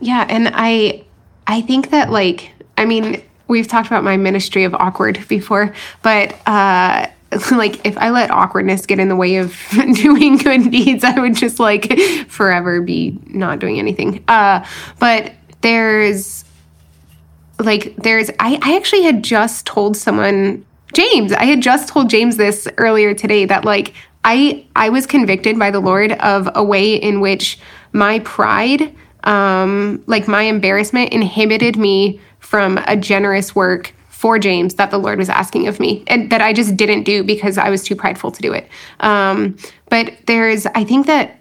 [0.00, 1.04] Yeah, and I
[1.46, 6.36] I think that like I mean, we've talked about my ministry of awkward before, but
[6.46, 7.08] uh
[7.50, 9.56] like if I let awkwardness get in the way of
[9.94, 11.98] doing good deeds, I would just like
[12.28, 14.24] forever be not doing anything.
[14.28, 14.64] Uh
[14.98, 16.44] but there's
[17.58, 20.64] like there's I, I actually had just told someone
[20.94, 25.58] James, I had just told James this earlier today that like I I was convicted
[25.58, 27.58] by the Lord of a way in which
[27.92, 34.90] my pride, um, like my embarrassment, inhibited me from a generous work for James that
[34.90, 37.84] the Lord was asking of me, and that I just didn't do because I was
[37.84, 38.68] too prideful to do it.
[38.98, 39.56] Um,
[39.90, 41.38] but there's, I think that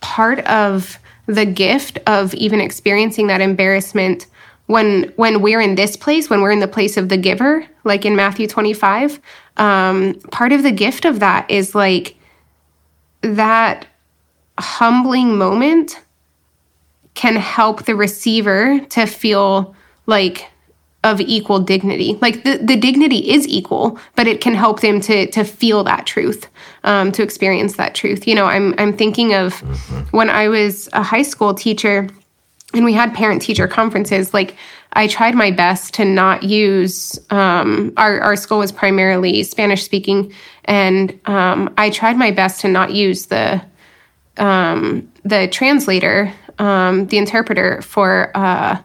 [0.00, 4.26] part of the gift of even experiencing that embarrassment
[4.66, 8.04] when when we're in this place when we're in the place of the giver like
[8.04, 9.20] in matthew 25
[9.58, 12.16] um, part of the gift of that is like
[13.20, 13.86] that
[14.58, 16.00] humbling moment
[17.14, 19.74] can help the receiver to feel
[20.06, 20.50] like
[21.02, 22.18] of equal dignity.
[22.20, 26.06] Like the, the dignity is equal but it can help them to to feel that
[26.06, 26.46] truth
[26.84, 28.26] um, to experience that truth.
[28.26, 29.54] You know i'm i'm thinking of
[30.12, 32.08] when i was a high school teacher
[32.74, 34.56] and we had parent teacher conferences like
[34.92, 40.32] i tried my best to not use um, our, our school was primarily spanish speaking
[40.64, 43.60] and um, i tried my best to not use the
[44.36, 48.76] um, the translator um, the interpreter for uh,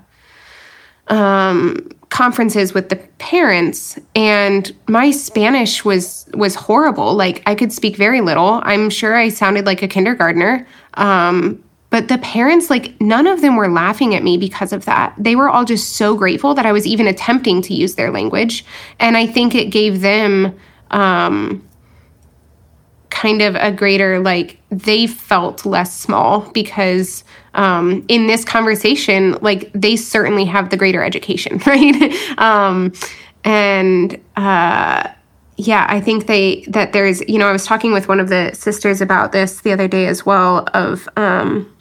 [1.08, 7.14] um, conferences with the parents and my spanish was was horrible.
[7.14, 8.62] Like i could speak very little.
[8.64, 13.58] I'm sure i sounded like a kindergartner um, but the parents like none of them
[13.58, 15.14] were laughing at me because of that.
[15.18, 18.64] They were all just so grateful that i was even attempting to use their language
[19.02, 20.58] and i think it gave them
[20.92, 21.62] um,
[23.26, 27.24] kind of a greater like they felt less small because
[27.54, 32.14] um, in this conversation like they certainly have the greater education right?
[32.38, 32.94] Um,
[33.44, 35.10] and uh,
[35.58, 38.52] yeah i think they that there's you know i was talking with one of the
[38.54, 41.74] sisters about this the other day as well of um,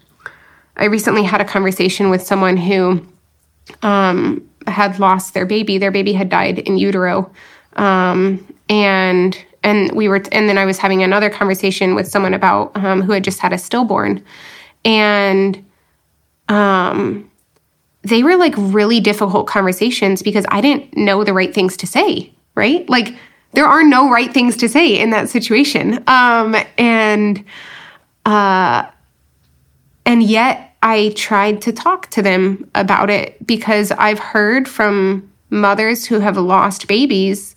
[0.76, 3.04] i recently had a conversation with someone who
[3.82, 5.78] um, had lost their baby.
[5.78, 7.30] Their baby had died in utero.
[7.74, 12.76] Um, and and we were and then i was having another conversation with someone about
[12.76, 14.24] um, who had just had a stillborn.
[14.86, 15.64] And
[16.48, 17.30] um,
[18.02, 22.34] they were like really difficult conversations because i didn't know the right things to say
[22.54, 22.88] right?
[22.88, 23.14] Like
[23.52, 26.02] there are no right things to say in that situation.
[26.06, 27.44] Um, and
[28.26, 28.86] uh,
[30.06, 36.04] and yet i tried to talk to them about it because i've heard from mothers
[36.04, 37.53] who have lost babies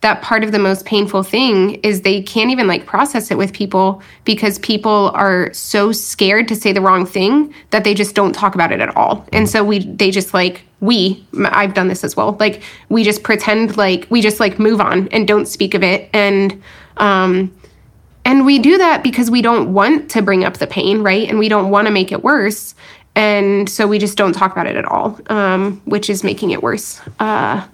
[0.00, 3.52] that part of the most painful thing is they can't even like process it with
[3.52, 8.32] people because people are so scared to say the wrong thing that they just don't
[8.32, 9.26] talk about it at all.
[9.32, 12.36] And so we they just like we I've done this as well.
[12.38, 16.08] Like we just pretend like we just like move on and don't speak of it
[16.12, 16.62] and
[16.98, 17.52] um
[18.24, 21.28] and we do that because we don't want to bring up the pain, right?
[21.28, 22.74] And we don't want to make it worse.
[23.14, 26.62] And so we just don't talk about it at all, um, which is making it
[26.62, 27.00] worse.
[27.18, 27.66] Uh,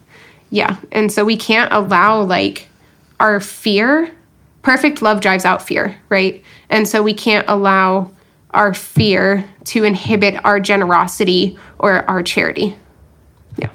[0.50, 0.76] yeah.
[0.92, 2.68] And so we can't allow like
[3.20, 4.12] our fear.
[4.62, 6.42] Perfect love drives out fear, right?
[6.70, 8.10] And so we can't allow
[8.50, 12.76] our fear to inhibit our generosity or our charity.
[13.56, 13.70] Yeah.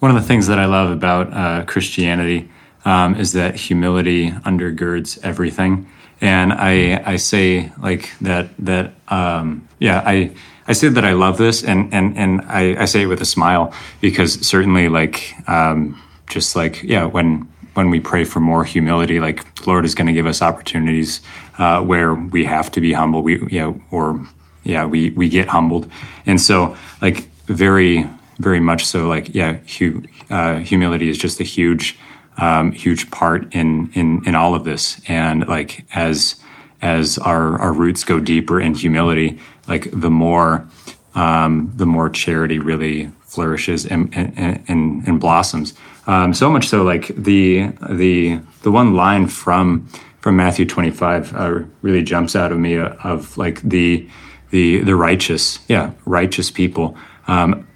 [0.00, 2.48] One of the things that I love about uh, Christianity
[2.84, 10.02] um, is that humility undergirds everything, and I I say like that that um, yeah
[10.06, 10.34] I
[10.68, 13.26] I say that I love this, and and and I, I say it with a
[13.26, 19.20] smile because certainly like um, just like yeah when when we pray for more humility,
[19.20, 21.20] like Lord is going to give us opportunities
[21.58, 23.22] uh, where we have to be humble.
[23.22, 24.26] We you know or
[24.64, 25.90] yeah we we get humbled,
[26.26, 28.08] and so like very
[28.38, 31.96] very much so like yeah hu- uh, humility is just a huge
[32.38, 36.36] um, huge part in in in all of this, and like as
[36.82, 40.66] as our our roots go deeper in humility, like the more
[41.14, 45.74] um, the more charity really flourishes and and, and, and blossoms.
[46.06, 49.88] Um, so much so, like the the the one line from
[50.20, 54.08] from Matthew 25 uh, really jumps out of me uh, of like the
[54.50, 56.96] the the righteous, yeah, righteous people,
[57.26, 57.66] um,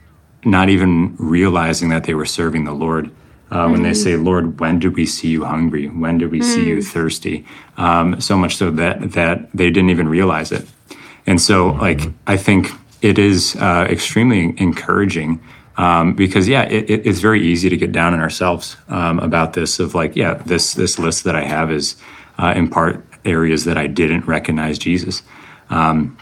[0.45, 3.11] not even realizing that they were serving the Lord.
[3.51, 5.89] Uh, when they say, "Lord, when did we see you hungry?
[5.89, 7.45] When did we see you thirsty?"
[7.77, 10.67] Um, so much so that that they didn't even realize it.
[11.27, 12.73] And so, like, I think
[13.03, 15.41] it is uh, extremely encouraging
[15.77, 19.53] um, because, yeah, it, it, it's very easy to get down on ourselves um, about
[19.55, 19.79] this.
[19.79, 21.97] Of like, yeah, this this list that I have is
[22.39, 25.23] uh, in part areas that I didn't recognize Jesus.
[25.71, 26.17] Um,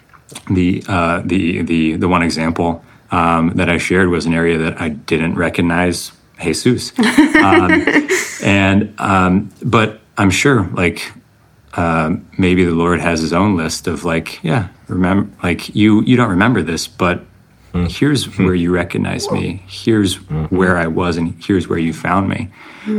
[0.50, 4.80] the uh, the the the one example um, that I shared was an area that
[4.80, 8.08] I didn't recognize Jesus, um,
[8.42, 11.12] and um, but I'm sure like
[11.74, 16.16] um, maybe the Lord has His own list of like yeah remember like you you
[16.16, 17.24] don't remember this but
[17.88, 19.62] here's where you recognize me.
[19.68, 20.16] Here's
[20.50, 22.50] where I was and here's where you found me.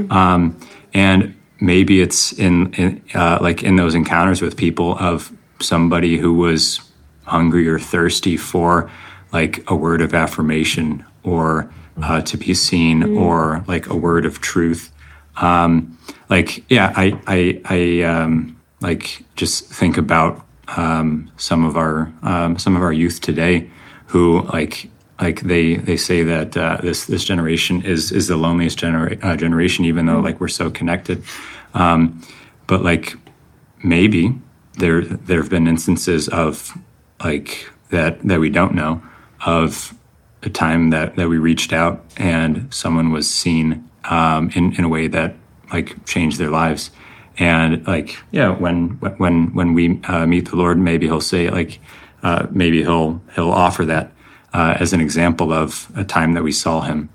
[0.10, 0.58] Um,
[0.94, 6.34] and maybe it's in, in uh, like in those encounters with people of somebody who
[6.34, 6.80] was
[7.24, 8.90] hungry or thirsty for
[9.34, 11.72] like a word of affirmation or
[12.04, 14.92] uh, to be seen or like a word of truth.
[15.38, 15.98] Um,
[16.30, 20.46] like yeah i i i um, like just think about
[20.78, 23.70] um, some of our um, some of our youth today
[24.08, 24.90] who like
[25.20, 29.36] like they they say that uh, this this generation is is the loneliest genera- uh,
[29.36, 31.24] generation even though like we're so connected.
[31.74, 32.22] Um,
[32.68, 33.16] but like
[33.84, 34.36] maybe
[34.78, 36.78] there there have been instances of
[37.24, 39.02] like that that we don't know
[39.46, 39.96] of
[40.44, 44.90] a time that that we reached out and someone was seen um, in in a
[44.90, 45.36] way that
[45.72, 46.92] like changed their lives.
[47.38, 51.80] And like yeah when when when we uh, meet the Lord maybe he'll say like
[52.24, 54.12] uh, maybe he'll he'll offer that
[54.54, 57.10] uh, as an example of a time that we saw him.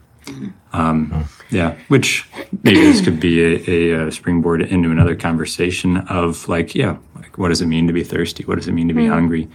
[0.73, 2.27] Um, yeah which
[2.63, 7.37] maybe this could be a, a, uh springboard into another conversation of like yeah like
[7.37, 8.45] what does it mean to be thirsty?
[8.45, 9.49] What does it mean to be hungry?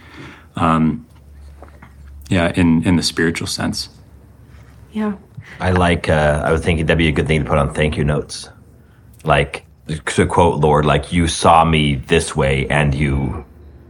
[0.56, 1.06] Um,
[2.30, 3.88] yeah in in the spiritual sense
[4.92, 5.12] Yeah.
[5.60, 6.08] I like.
[6.08, 8.48] Uh, I was thinking that'd be a good thing to put on thank you notes,
[9.24, 9.66] like
[10.16, 13.44] to quote Lord, like you saw me this way and you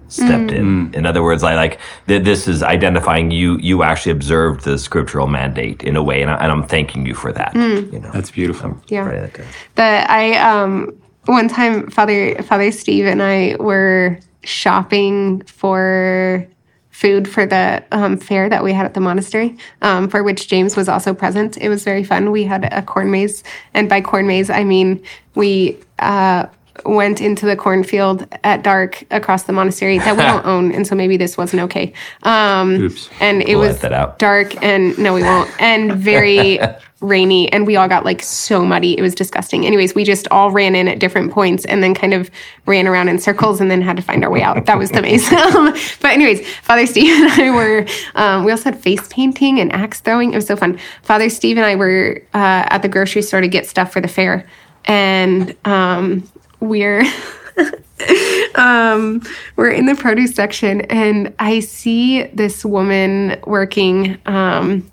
[0.08, 0.92] stepped in.
[0.94, 1.78] In other words, I like
[2.08, 3.56] th- this is identifying you.
[3.58, 7.14] You actually observed the scriptural mandate in a way, and, I, and I'm thanking you
[7.14, 7.54] for that.
[7.54, 9.04] You know, that's beautiful Yeah.
[9.06, 9.46] Writing that down.
[9.76, 10.92] that I um
[11.26, 16.46] one time Father Father Steve and I were shopping for
[16.90, 20.76] food for the um, fair that we had at the monastery, um, for which James
[20.76, 21.56] was also present.
[21.56, 22.30] It was very fun.
[22.30, 23.42] We had a corn maze,
[23.74, 25.02] and by corn maze I mean
[25.34, 26.46] we uh,
[26.84, 30.94] went into the cornfield at dark across the monastery that we don't own, and so
[30.94, 31.92] maybe this wasn't okay.
[32.22, 33.08] Um, Oops.
[33.20, 33.80] and it We'll was
[34.18, 36.58] dark and no we won't and very
[37.00, 38.96] rainy and we all got like so muddy.
[38.96, 39.66] It was disgusting.
[39.66, 42.30] Anyways we just all ran in at different points and then kind of
[42.66, 44.66] ran around in circles and then had to find our way out.
[44.66, 45.28] That was the maze.
[46.00, 50.00] But anyways father steve and i were um, we also had face painting and axe
[50.00, 50.32] throwing.
[50.32, 50.78] It was so fun.
[51.02, 54.08] Father steve and i were uh, at the grocery store to get stuff for the
[54.08, 54.46] fair.
[54.86, 56.28] And um,
[56.60, 57.04] we're
[58.54, 59.22] um,
[59.56, 64.90] we're in the produce section and I see this woman working um,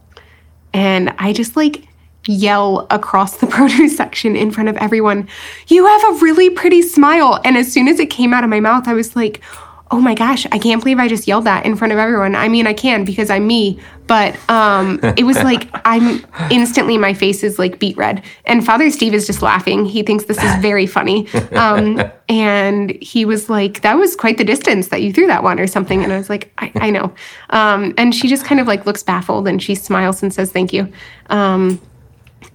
[0.73, 1.86] and I just like
[2.27, 5.27] yell across the produce section in front of everyone,
[5.67, 7.39] You have a really pretty smile.
[7.43, 9.41] And as soon as it came out of my mouth, I was like,
[9.89, 12.35] Oh my gosh, I can't believe I just yelled that in front of everyone.
[12.35, 17.13] I mean, I can because I'm me, but um, it was like I'm instantly my
[17.13, 18.21] face is like beet red.
[18.45, 19.85] And Father Steve is just laughing.
[19.85, 21.27] He thinks this is very funny.
[21.57, 25.59] Um, and he was like, That was quite the distance that you threw that one
[25.59, 26.03] or something.
[26.03, 27.13] And I was like, I, I know.
[27.49, 30.73] Um, and she just kind of like looks baffled and she smiles and says, Thank
[30.73, 30.91] you.
[31.29, 31.81] Um,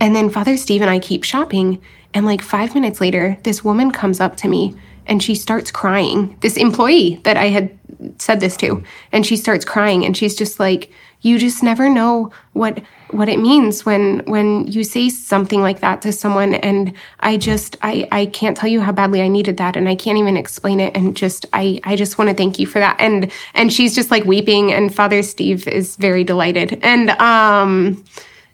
[0.00, 1.80] and then Father Steve and I keep shopping.
[2.14, 4.76] And like five minutes later, this woman comes up to me
[5.06, 6.36] and she starts crying.
[6.40, 7.78] This employee that I had
[8.18, 8.82] said this to.
[9.12, 10.90] And she starts crying and she's just like,
[11.22, 16.00] you just never know what what it means when when you say something like that
[16.02, 19.76] to someone and I just I I can't tell you how badly I needed that
[19.76, 22.66] and I can't even explain it and just I I just want to thank you
[22.66, 27.10] for that and and she's just like weeping and Father Steve is very delighted and
[27.10, 28.02] um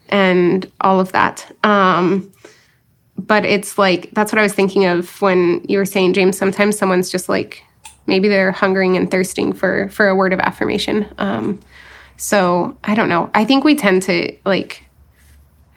[0.09, 1.49] and all of that.
[1.63, 2.31] Um,
[3.17, 6.37] but it's like that's what I was thinking of when you were saying, James.
[6.37, 7.63] Sometimes someone's just like
[8.07, 11.07] maybe they're hungering and thirsting for for a word of affirmation.
[11.17, 11.59] Um,
[12.17, 13.29] so I don't know.
[13.33, 14.83] I think we tend to like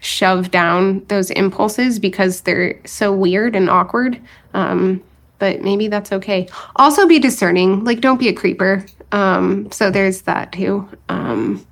[0.01, 4.21] shove down those impulses because they're so weird and awkward.
[4.53, 5.03] Um,
[5.39, 6.49] but maybe that's okay.
[6.77, 7.85] Also, be discerning.
[7.85, 8.85] Like, don't be a creeper.
[9.13, 10.89] Um, so there's that too.
[11.09, 11.65] Um,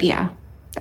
[0.00, 0.30] yeah,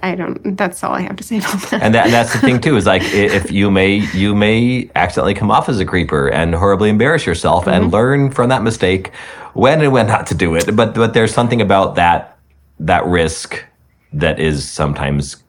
[0.04, 0.56] I don't.
[0.56, 1.82] That's all I have to say about that.
[1.82, 5.34] and, that, and that's the thing too is like if you may you may accidentally
[5.34, 7.94] come off as a creeper and horribly embarrass yourself and mm-hmm.
[7.94, 9.14] learn from that mistake
[9.54, 12.38] when and when not to do it but but there's something about that
[12.80, 13.66] that risk
[14.14, 15.44] that is sometimes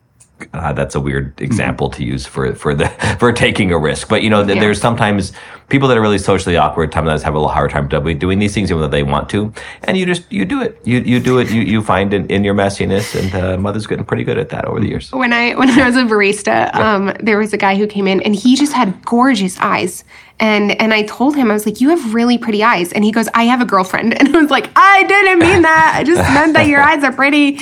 [0.54, 2.88] uh, that's a weird example to use for for the
[3.18, 4.08] for taking a risk.
[4.08, 4.60] But you know th- Yeah.
[4.62, 5.32] there's sometimes
[5.68, 8.52] people that are really socially awkward sometimes have a little hard time doing doing these
[8.54, 9.52] things even though they want to.
[9.84, 10.80] And you just you do it.
[10.84, 11.50] You you do it.
[11.50, 14.64] You you find in, in your messiness and uh, mother's getting pretty good at that
[14.64, 15.10] over the years.
[15.12, 18.20] When I when I was a barista, um, there was a guy who came in
[18.22, 20.04] and he just had gorgeous eyes.
[20.40, 23.12] And and I told him I was like, "You have really pretty eyes." And he
[23.12, 25.92] goes, "I have a girlfriend." And I was like, "I didn't mean that.
[25.96, 27.58] I just meant that your eyes are pretty."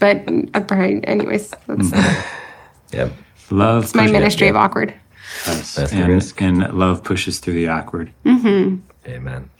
[0.00, 0.24] But
[0.54, 0.60] uh,
[1.04, 1.90] anyways, that's
[2.92, 3.08] yeah
[3.50, 4.92] Love It's my pushes ministry of awkward.
[5.46, 6.42] us, That's the and, risk.
[6.42, 8.12] and love pushes through the awkward.
[8.26, 9.50] Amen.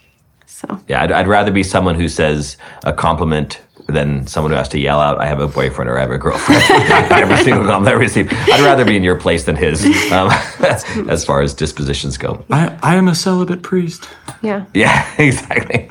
[0.47, 4.69] So Yeah, I'd, I'd rather be someone who says a compliment than someone who has
[4.71, 6.63] to yell out, "I have a boyfriend" or "I have a girlfriend."
[7.13, 8.33] every single compliment I receive.
[8.33, 10.31] I'd rather be in your place than his, um,
[11.09, 12.45] as far as dispositions go.
[12.51, 14.09] I, I am a celibate priest.
[14.43, 14.67] yeah.
[14.75, 15.89] Yeah, exactly.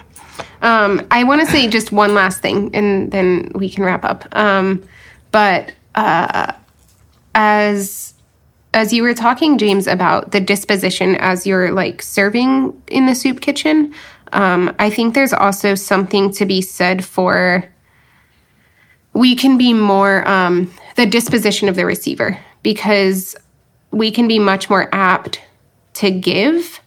[0.61, 4.25] Um, I want to say just one last thing, and then we can wrap up.
[4.35, 4.83] Um,
[5.31, 6.53] but uh,
[7.33, 8.13] as
[8.73, 13.39] as you were talking, James, about the disposition as you're like serving in the soup
[13.39, 13.93] kitchen,
[14.33, 17.63] um, I think there's also something to be said for
[19.15, 23.35] we can be more um, the disposition of the receiver because
[23.91, 25.41] we can be much more apt
[25.93, 26.81] to give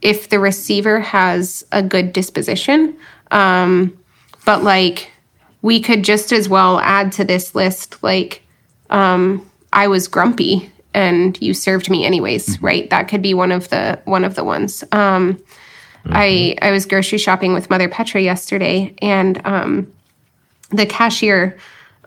[0.00, 2.96] if the receiver has a good disposition.
[3.30, 3.96] Um,
[4.46, 5.10] but like,
[5.60, 8.42] we could just as well add to this list, like,
[8.88, 12.88] um, I was grumpy and you served me anyways, right?
[12.88, 14.82] That could be one of the one of the ones.
[14.92, 15.42] Um,
[16.06, 19.92] I I was grocery shopping with Mother Petra yesterday, and um,
[20.70, 21.56] the cashier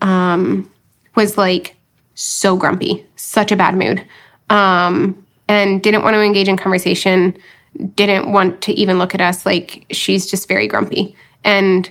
[0.02, 0.70] um,
[1.16, 1.76] was like
[2.16, 4.06] so grumpy, such a bad mood,
[4.50, 7.38] um, and didn't want to engage in conversation,
[7.96, 9.46] didn't want to even look at us.
[9.46, 11.16] Like she's just very grumpy.
[11.44, 11.90] And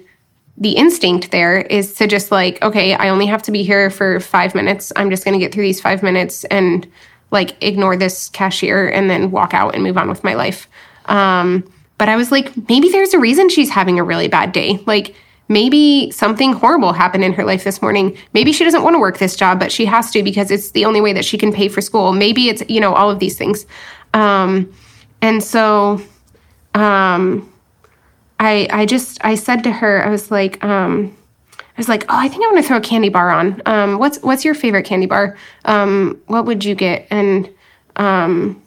[0.56, 4.20] the instinct there is to just like, okay, I only have to be here for
[4.20, 4.92] five minutes.
[4.96, 6.86] I'm just going to get through these five minutes and
[7.30, 10.68] like ignore this cashier and then walk out and move on with my life.
[11.06, 14.82] Um, but I was like, maybe there's a reason she's having a really bad day.
[14.86, 15.14] Like,
[15.48, 18.16] maybe something horrible happened in her life this morning.
[18.34, 20.84] Maybe she doesn't want to work this job, but she has to because it's the
[20.84, 22.12] only way that she can pay for school.
[22.12, 23.66] Maybe it's, you know, all of these things.
[24.14, 24.72] Um,
[25.22, 26.00] and so,
[26.74, 27.52] um,
[28.40, 31.16] I, I just, I said to her, I was like, um,
[31.58, 33.62] I was like, oh, I think I want to throw a candy bar on.
[33.66, 35.36] Um, what's, what's your favorite candy bar?
[35.64, 37.06] Um, what would you get?
[37.10, 37.52] And,
[37.96, 38.62] um,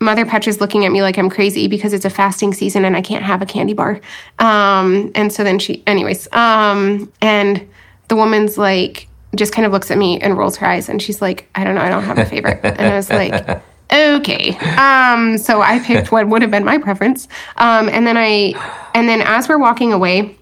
[0.00, 3.02] Mother Petra's looking at me like I'm crazy because it's a fasting season and I
[3.02, 4.00] can't have a candy bar.
[4.38, 7.68] Um, and so then she, anyways, um, and
[8.08, 11.20] the woman's like, just kind of looks at me and rolls her eyes and she's
[11.22, 12.60] like, I don't know, I don't have a favorite.
[12.64, 14.56] and I was like, okay.
[14.76, 17.28] Um, so I picked what would have been my preference.
[17.56, 18.54] Um, and then I,
[18.94, 20.36] and then as we're walking away,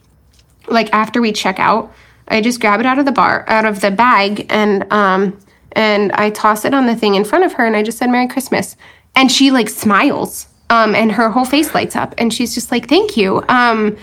[0.68, 1.92] like after we check out,
[2.28, 5.38] I just grab it out of the bar, out of the bag, and um,
[5.72, 8.10] and I toss it on the thing in front of her, and I just said
[8.10, 8.76] Merry Christmas,
[9.18, 12.88] and she like smiles, um, and her whole face lights up, and she's just like
[12.88, 13.96] Thank you, um,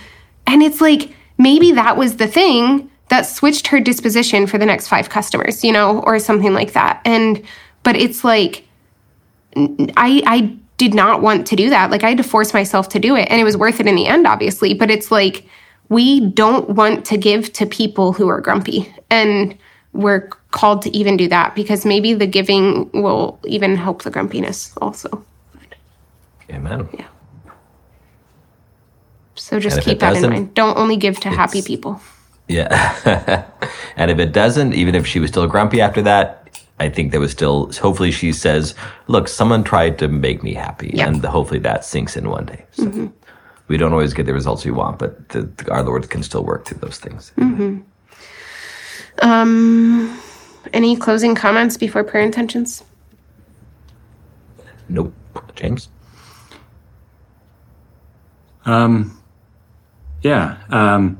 [0.45, 4.87] and it's like maybe that was the thing that switched her disposition for the next
[4.87, 7.41] five customers, you know, or something like that, and
[7.83, 8.67] but it's like
[9.55, 11.91] I I did not want to do that.
[11.91, 13.95] Like I had to force myself to do it and it was worth it in
[13.95, 15.45] the end obviously, but it's like
[15.87, 19.57] we don't want to give to people who are grumpy and
[19.93, 24.71] we're called to even do that because maybe the giving will even help the grumpiness
[24.81, 25.09] also.
[26.49, 26.87] Amen.
[26.93, 27.07] Yeah.
[29.35, 30.53] So just keep that in mind.
[30.53, 31.99] Don't only give to happy people.
[32.47, 33.45] Yeah.
[33.97, 36.41] and if it doesn't, even if she was still grumpy after that,
[36.79, 38.75] I think there was still, hopefully she says,
[39.07, 40.91] look, someone tried to make me happy.
[40.93, 41.07] Yeah.
[41.07, 42.65] And hopefully that sinks in one day.
[42.71, 43.11] So
[43.67, 46.43] we don't always get the results we want, but the, the- our Lord can still
[46.43, 47.33] work through those things.
[49.21, 50.19] Um
[50.73, 52.83] any closing comments before prayer intentions?
[54.89, 55.13] Nope.
[55.55, 55.89] James?
[58.65, 59.21] Um,
[60.21, 61.17] yeah, um,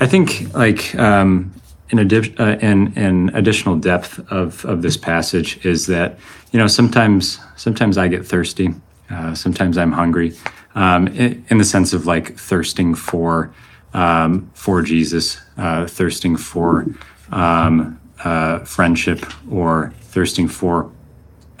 [0.00, 1.52] I think like um,
[1.90, 6.18] in, addi- uh, in in additional depth of of this passage is that
[6.52, 8.74] you know sometimes sometimes I get thirsty,
[9.10, 10.34] uh, sometimes I'm hungry,
[10.74, 13.52] um, in, in the sense of like thirsting for
[13.92, 16.86] um, for Jesus, uh, thirsting for
[17.30, 20.90] um, uh, friendship, or thirsting for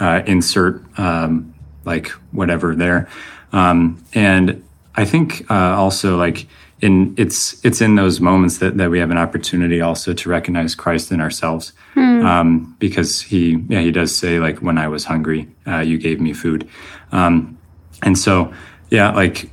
[0.00, 1.54] uh, insert um,
[1.84, 3.08] like whatever there,
[3.52, 4.62] um, and
[4.94, 6.46] I think uh, also like
[6.80, 10.74] in it's it's in those moments that, that we have an opportunity also to recognize
[10.74, 11.72] Christ in ourselves,
[12.26, 16.20] um, because he yeah he does say like when I was hungry, uh, you gave
[16.20, 16.68] me food,
[17.12, 17.56] um,
[18.02, 18.52] and so
[18.90, 19.50] yeah like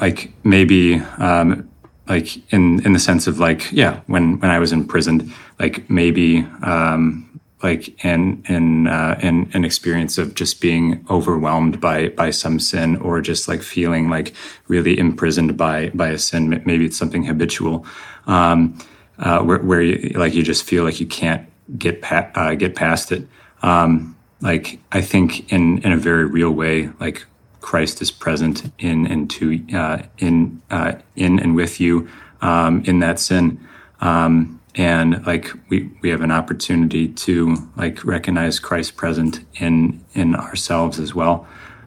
[0.00, 1.68] like maybe um,
[2.08, 6.46] like in in the sense of like yeah when when I was imprisoned like maybe
[6.62, 7.26] um,
[7.62, 12.96] like in in uh, in an experience of just being overwhelmed by by some sin
[12.96, 14.34] or just like feeling like
[14.68, 16.62] really imprisoned by by a sin.
[16.64, 17.86] Maybe it's something habitual.
[18.26, 18.78] Um,
[19.18, 22.76] uh, where, where you, like you just feel like you can't get pa- uh, get
[22.76, 23.26] past it.
[23.62, 27.24] Um, like I think in in a very real way like
[27.66, 32.08] Christ is present in and to uh, in uh, in and with you
[32.40, 33.58] um, in that sin.
[34.00, 40.36] Um, and like we we have an opportunity to like recognize Christ present in in
[40.36, 41.44] ourselves as well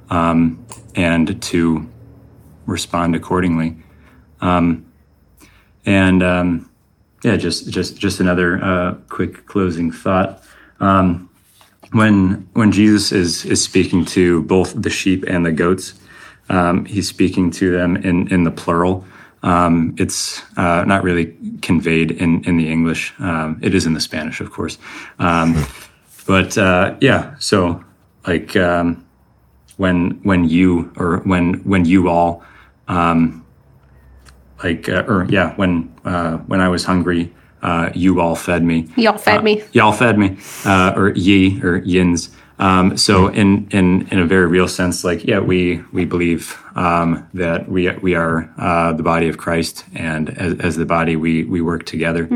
[0.10, 0.66] um,
[0.96, 1.90] and to
[2.66, 3.78] respond accordingly.
[4.42, 4.86] Um,
[5.86, 6.70] and um,
[7.24, 10.44] yeah just just just another uh, quick closing thought.
[10.82, 11.29] Um,
[11.92, 15.94] when when Jesus is is speaking to both the sheep and the goats
[16.50, 19.06] um, he's speaking to them in in the plural
[19.44, 23.14] um, it's uh, not really conveyed in, in the English.
[23.20, 24.78] Um, it is in the Spanish, of course.
[25.18, 25.66] Um,
[26.28, 27.84] but uh, yeah, so
[28.28, 29.06] like um,
[29.78, 32.44] when when you or when when you all
[32.88, 33.46] um,
[34.64, 38.88] like uh, or yeah when uh, when I was hungry, uh, you all fed me.
[38.96, 39.64] Y'all fed me.
[39.74, 42.30] Y'all fed me, uh, or ye or yins.
[42.60, 47.26] Um, so in, in in a very real sense, like yeah, we we believe um,
[47.34, 51.46] that we we are uh, the body of Christ, and as, as the body, we
[51.46, 52.28] we work together.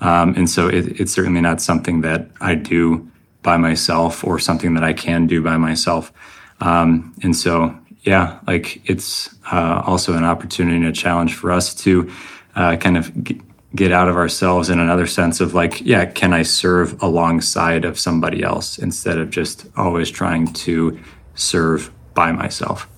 [0.00, 3.10] Um, and so it, it's certainly not something that I do
[3.42, 6.12] by myself or something that I can do by myself.
[6.60, 11.74] Um, and so yeah, like it's uh, also an opportunity and a challenge for us
[11.82, 12.10] to
[12.54, 13.24] uh, kind of.
[13.24, 13.40] G-
[13.74, 17.98] get out of ourselves in another sense of like yeah can i serve alongside of
[17.98, 20.98] somebody else instead of just always trying to
[21.34, 22.88] serve by myself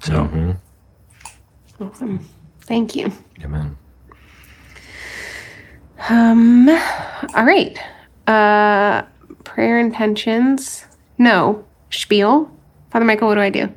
[0.00, 0.56] so
[1.80, 2.28] Awesome.
[2.62, 3.12] Thank you.
[3.42, 3.76] Amen.
[6.08, 7.78] Um, all right.
[8.26, 9.02] Uh,
[9.44, 10.84] prayer intentions.
[11.18, 11.64] No.
[11.90, 12.50] Spiel.
[12.90, 13.72] Father Michael, what do I do?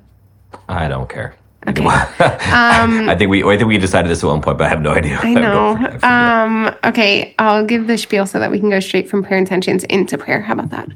[0.70, 1.36] I don't care.
[1.68, 1.84] Okay.
[2.20, 4.92] I think we I think we decided this at one point, but I have no
[4.92, 5.20] idea.
[5.22, 6.00] I know.
[6.02, 9.84] Um, okay, I'll give the spiel so that we can go straight from prayer intentions
[9.86, 10.42] into prayer.
[10.42, 10.90] How about that?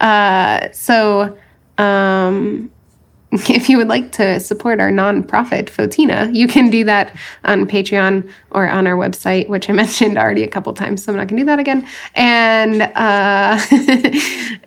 [0.00, 1.36] Uh, so,
[1.76, 2.70] um,
[3.32, 7.14] if you would like to support our nonprofit, Photina, you can do that
[7.44, 11.18] on Patreon or on our website, which I mentioned already a couple times, so I'm
[11.18, 11.86] not going to do that again.
[12.14, 13.60] And uh,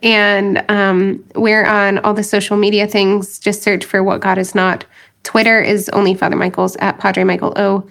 [0.03, 3.39] and um, we're on all the social media things.
[3.39, 4.85] Just search for what God is not.
[5.27, 7.85] Twitter is only Father Michael's at Padre Michael O,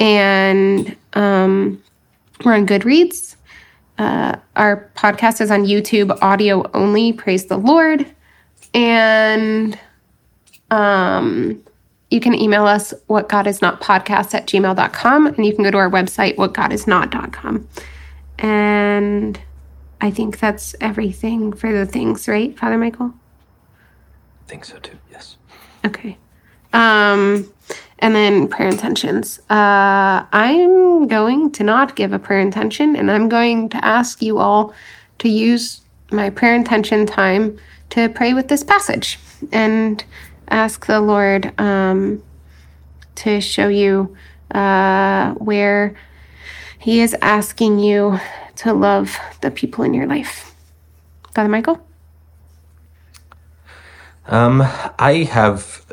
[0.00, 1.80] and um,
[2.44, 3.36] we're on Goodreads.
[3.96, 7.12] Uh, our podcast is on YouTube, audio only.
[7.12, 8.04] Praise the Lord.
[8.74, 9.78] And
[10.72, 11.62] um,
[12.10, 15.26] you can email us what God is not podcast at gmail.com.
[15.28, 17.68] And you can go to our website, whatgodisnot.com.
[18.40, 19.40] And
[20.00, 23.14] I think that's everything for the things, right, Father Michael?
[24.44, 24.98] I think so too.
[25.12, 25.36] Yes.
[25.84, 26.18] Okay.
[26.72, 27.52] Um,
[28.00, 29.40] and then prayer intentions.
[29.50, 34.38] Uh, I'm going to not give a prayer intention, and I'm going to ask you
[34.38, 34.74] all
[35.18, 37.58] to use my prayer intention time
[37.90, 39.18] to pray with this passage
[39.52, 40.02] and
[40.48, 42.22] ask the Lord um,
[43.16, 44.16] to show you
[44.52, 45.94] uh, where
[46.78, 48.18] He is asking you
[48.56, 50.54] to love the people in your life.
[51.34, 51.80] Father Michael?
[54.26, 54.62] Um,
[54.98, 55.84] I have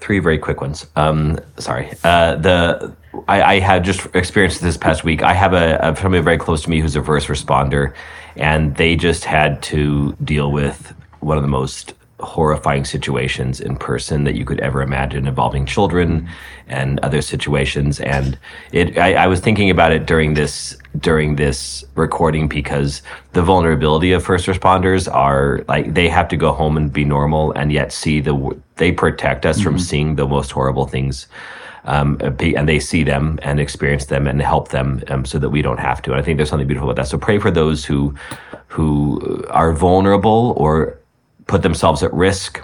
[0.00, 0.86] three very quick ones.
[0.96, 1.90] Um, sorry.
[2.04, 2.94] Uh, the
[3.28, 5.22] I, I had just experienced this past week.
[5.22, 7.92] I have a, a somebody very close to me who's a first responder,
[8.36, 14.24] and they just had to deal with one of the most horrifying situations in person
[14.24, 16.28] that you could ever imagine involving children
[16.68, 18.38] and other situations and
[18.72, 23.02] it I, I was thinking about it during this during this recording because
[23.32, 27.52] the vulnerability of first responders are like they have to go home and be normal
[27.52, 31.26] and yet see the they protect us from seeing the most horrible things
[31.84, 35.62] um, and they see them and experience them and help them um, so that we
[35.62, 36.12] don't have to.
[36.12, 37.08] And I think there's something beautiful about that.
[37.08, 38.14] So pray for those who
[38.68, 40.99] who are vulnerable or
[41.50, 42.62] put themselves at risk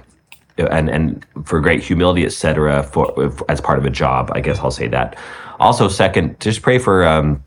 [0.56, 2.82] and and for great humility, etc.
[2.84, 5.18] For as part of a job, I guess I'll say that.
[5.58, 7.42] Also, second, just pray for um,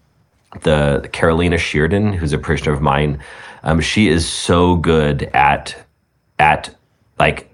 [0.61, 3.19] the Carolina Sheardon, who's a parishioner of mine.
[3.63, 5.75] Um, she is so good at
[6.37, 6.75] at
[7.17, 7.49] like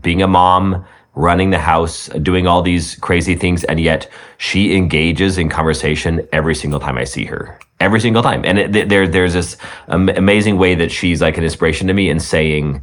[0.00, 0.84] being a mom,
[1.14, 4.08] running the house, doing all these crazy things, and yet
[4.38, 7.58] she engages in conversation every single time I see her.
[7.80, 9.56] Every single time, and it, there, there's this
[9.88, 12.82] amazing way that she's like an inspiration to me in saying,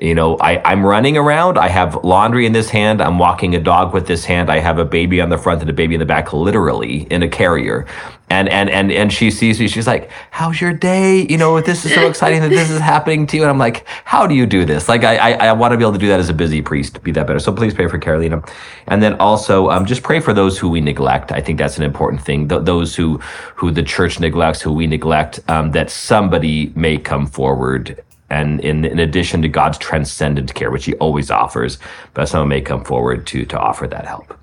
[0.00, 1.58] you know, I, I'm running around.
[1.58, 3.00] I have laundry in this hand.
[3.00, 4.48] I'm walking a dog with this hand.
[4.48, 7.22] I have a baby on the front and a baby in the back, literally in
[7.22, 7.84] a carrier.
[8.30, 9.68] And, and, and, and she sees me.
[9.68, 11.26] She's like, how's your day?
[11.28, 13.42] You know, this is so exciting that this is happening to you.
[13.42, 14.88] And I'm like, how do you do this?
[14.88, 17.02] Like, I, I, I want to be able to do that as a busy priest,
[17.02, 17.38] be that better.
[17.38, 18.42] So please pray for Carolina.
[18.86, 21.32] And then also, um, just pray for those who we neglect.
[21.32, 22.48] I think that's an important thing.
[22.48, 23.18] Th- those who,
[23.56, 28.84] who the church neglects, who we neglect, um, that somebody may come forward and in,
[28.84, 31.78] in addition to God's transcendent care, which He always offers,
[32.14, 34.38] but someone may come forward to to offer that help.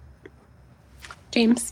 [1.32, 1.72] James.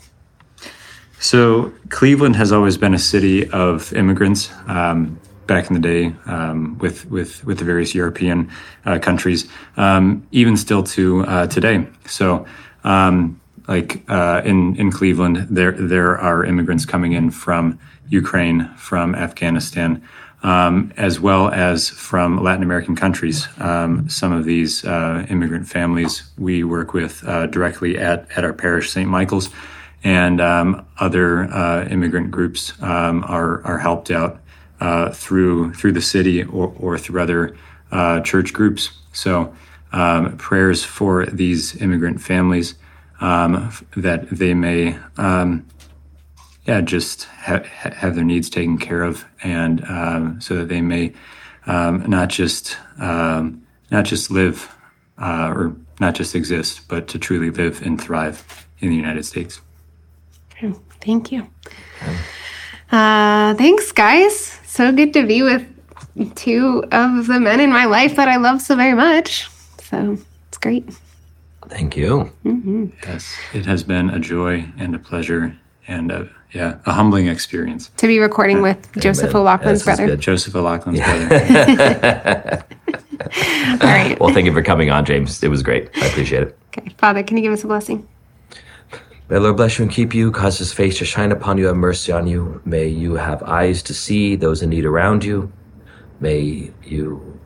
[1.20, 4.52] So Cleveland has always been a city of immigrants.
[4.68, 8.50] Um, back in the day, um, with with with the various European
[8.86, 11.86] uh, countries, um, even still to uh, today.
[12.06, 12.46] So,
[12.84, 17.80] um, like uh, in in Cleveland, there there are immigrants coming in from
[18.10, 20.02] Ukraine, from Afghanistan,
[20.44, 23.48] um, as well as from Latin American countries.
[23.60, 28.54] Um, some of these uh, immigrant families we work with uh, directly at at our
[28.54, 29.10] parish, St.
[29.10, 29.50] Michael's
[30.04, 34.40] and um, other uh, immigrant groups um, are are helped out
[34.80, 37.56] uh, through through the city or, or through other
[37.92, 38.92] uh, church groups.
[39.14, 39.56] So
[39.92, 42.76] um, prayers for these immigrant families
[43.22, 45.66] um, that they may um,
[46.66, 50.82] yeah just ha- ha- have their needs taken care of, and um, so that they
[50.82, 51.14] may
[51.68, 54.74] um, not just um, not just live
[55.18, 59.62] uh, or not just exist, but to truly live and thrive in the United States.
[61.02, 61.48] Thank you.
[62.92, 64.60] Uh, thanks, guys.
[64.66, 65.68] So good to be with
[66.36, 69.50] two of the men in my life that I love so very much.
[69.82, 70.18] So
[70.48, 70.88] it's great.
[71.68, 72.32] Thank you.
[73.04, 75.58] Yes, it has been a joy and a pleasure
[75.88, 77.92] and a yeah a humbling experience.
[77.98, 80.06] To be recording with Joseph O'Loughlin's This brother.
[80.08, 80.20] good.
[80.20, 82.66] Joseph O'Loughlin's brother.
[83.82, 84.18] All right.
[84.20, 85.42] Well, thank you for coming on, James.
[85.44, 85.90] It was great.
[85.96, 86.58] I appreciate it.
[86.78, 86.90] Okay.
[86.98, 88.08] Father, can you give us a blessing?
[89.30, 91.68] May the Lord bless you and keep you, cause his face to shine upon you,
[91.68, 92.62] have mercy on you.
[92.66, 95.52] May you have eyes to see those in need around you.
[96.20, 97.40] May you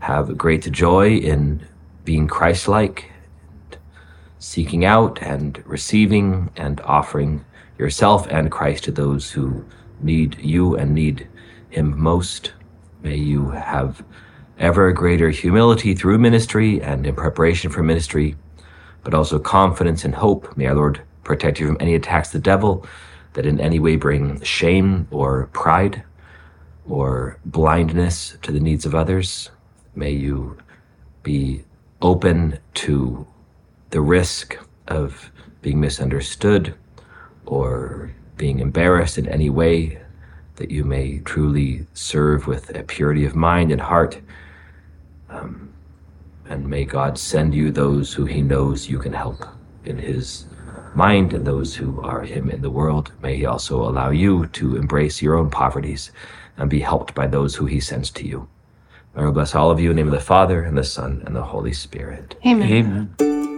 [0.00, 1.66] have great joy in
[2.04, 3.10] being Christ like,
[4.38, 7.44] seeking out and receiving and offering
[7.78, 9.64] yourself and Christ to those who
[10.00, 11.28] need you and need
[11.68, 12.52] him most.
[13.02, 14.04] May you have
[14.58, 18.36] ever greater humility through ministry and in preparation for ministry
[19.06, 20.56] but also confidence and hope.
[20.56, 22.84] May our Lord protect you from any attacks of the devil
[23.34, 26.02] that in any way bring shame or pride
[26.88, 29.50] or blindness to the needs of others.
[29.94, 30.58] May you
[31.22, 31.62] be
[32.02, 33.24] open to
[33.90, 34.58] the risk
[34.88, 35.30] of
[35.62, 36.74] being misunderstood
[37.46, 39.98] or being embarrassed in any way,
[40.56, 44.20] that you may truly serve with a purity of mind and heart
[45.28, 45.72] um,
[46.48, 49.44] and may God send you those who He knows you can help
[49.84, 50.46] in His
[50.94, 53.12] mind and those who are Him in the world.
[53.22, 56.12] May He also allow you to embrace your own poverties
[56.56, 58.48] and be helped by those who He sends to you.
[59.14, 61.22] May God bless all of you in the name of the Father, and the Son,
[61.26, 62.36] and the Holy Spirit.
[62.44, 62.70] Amen.
[63.20, 63.55] Amen.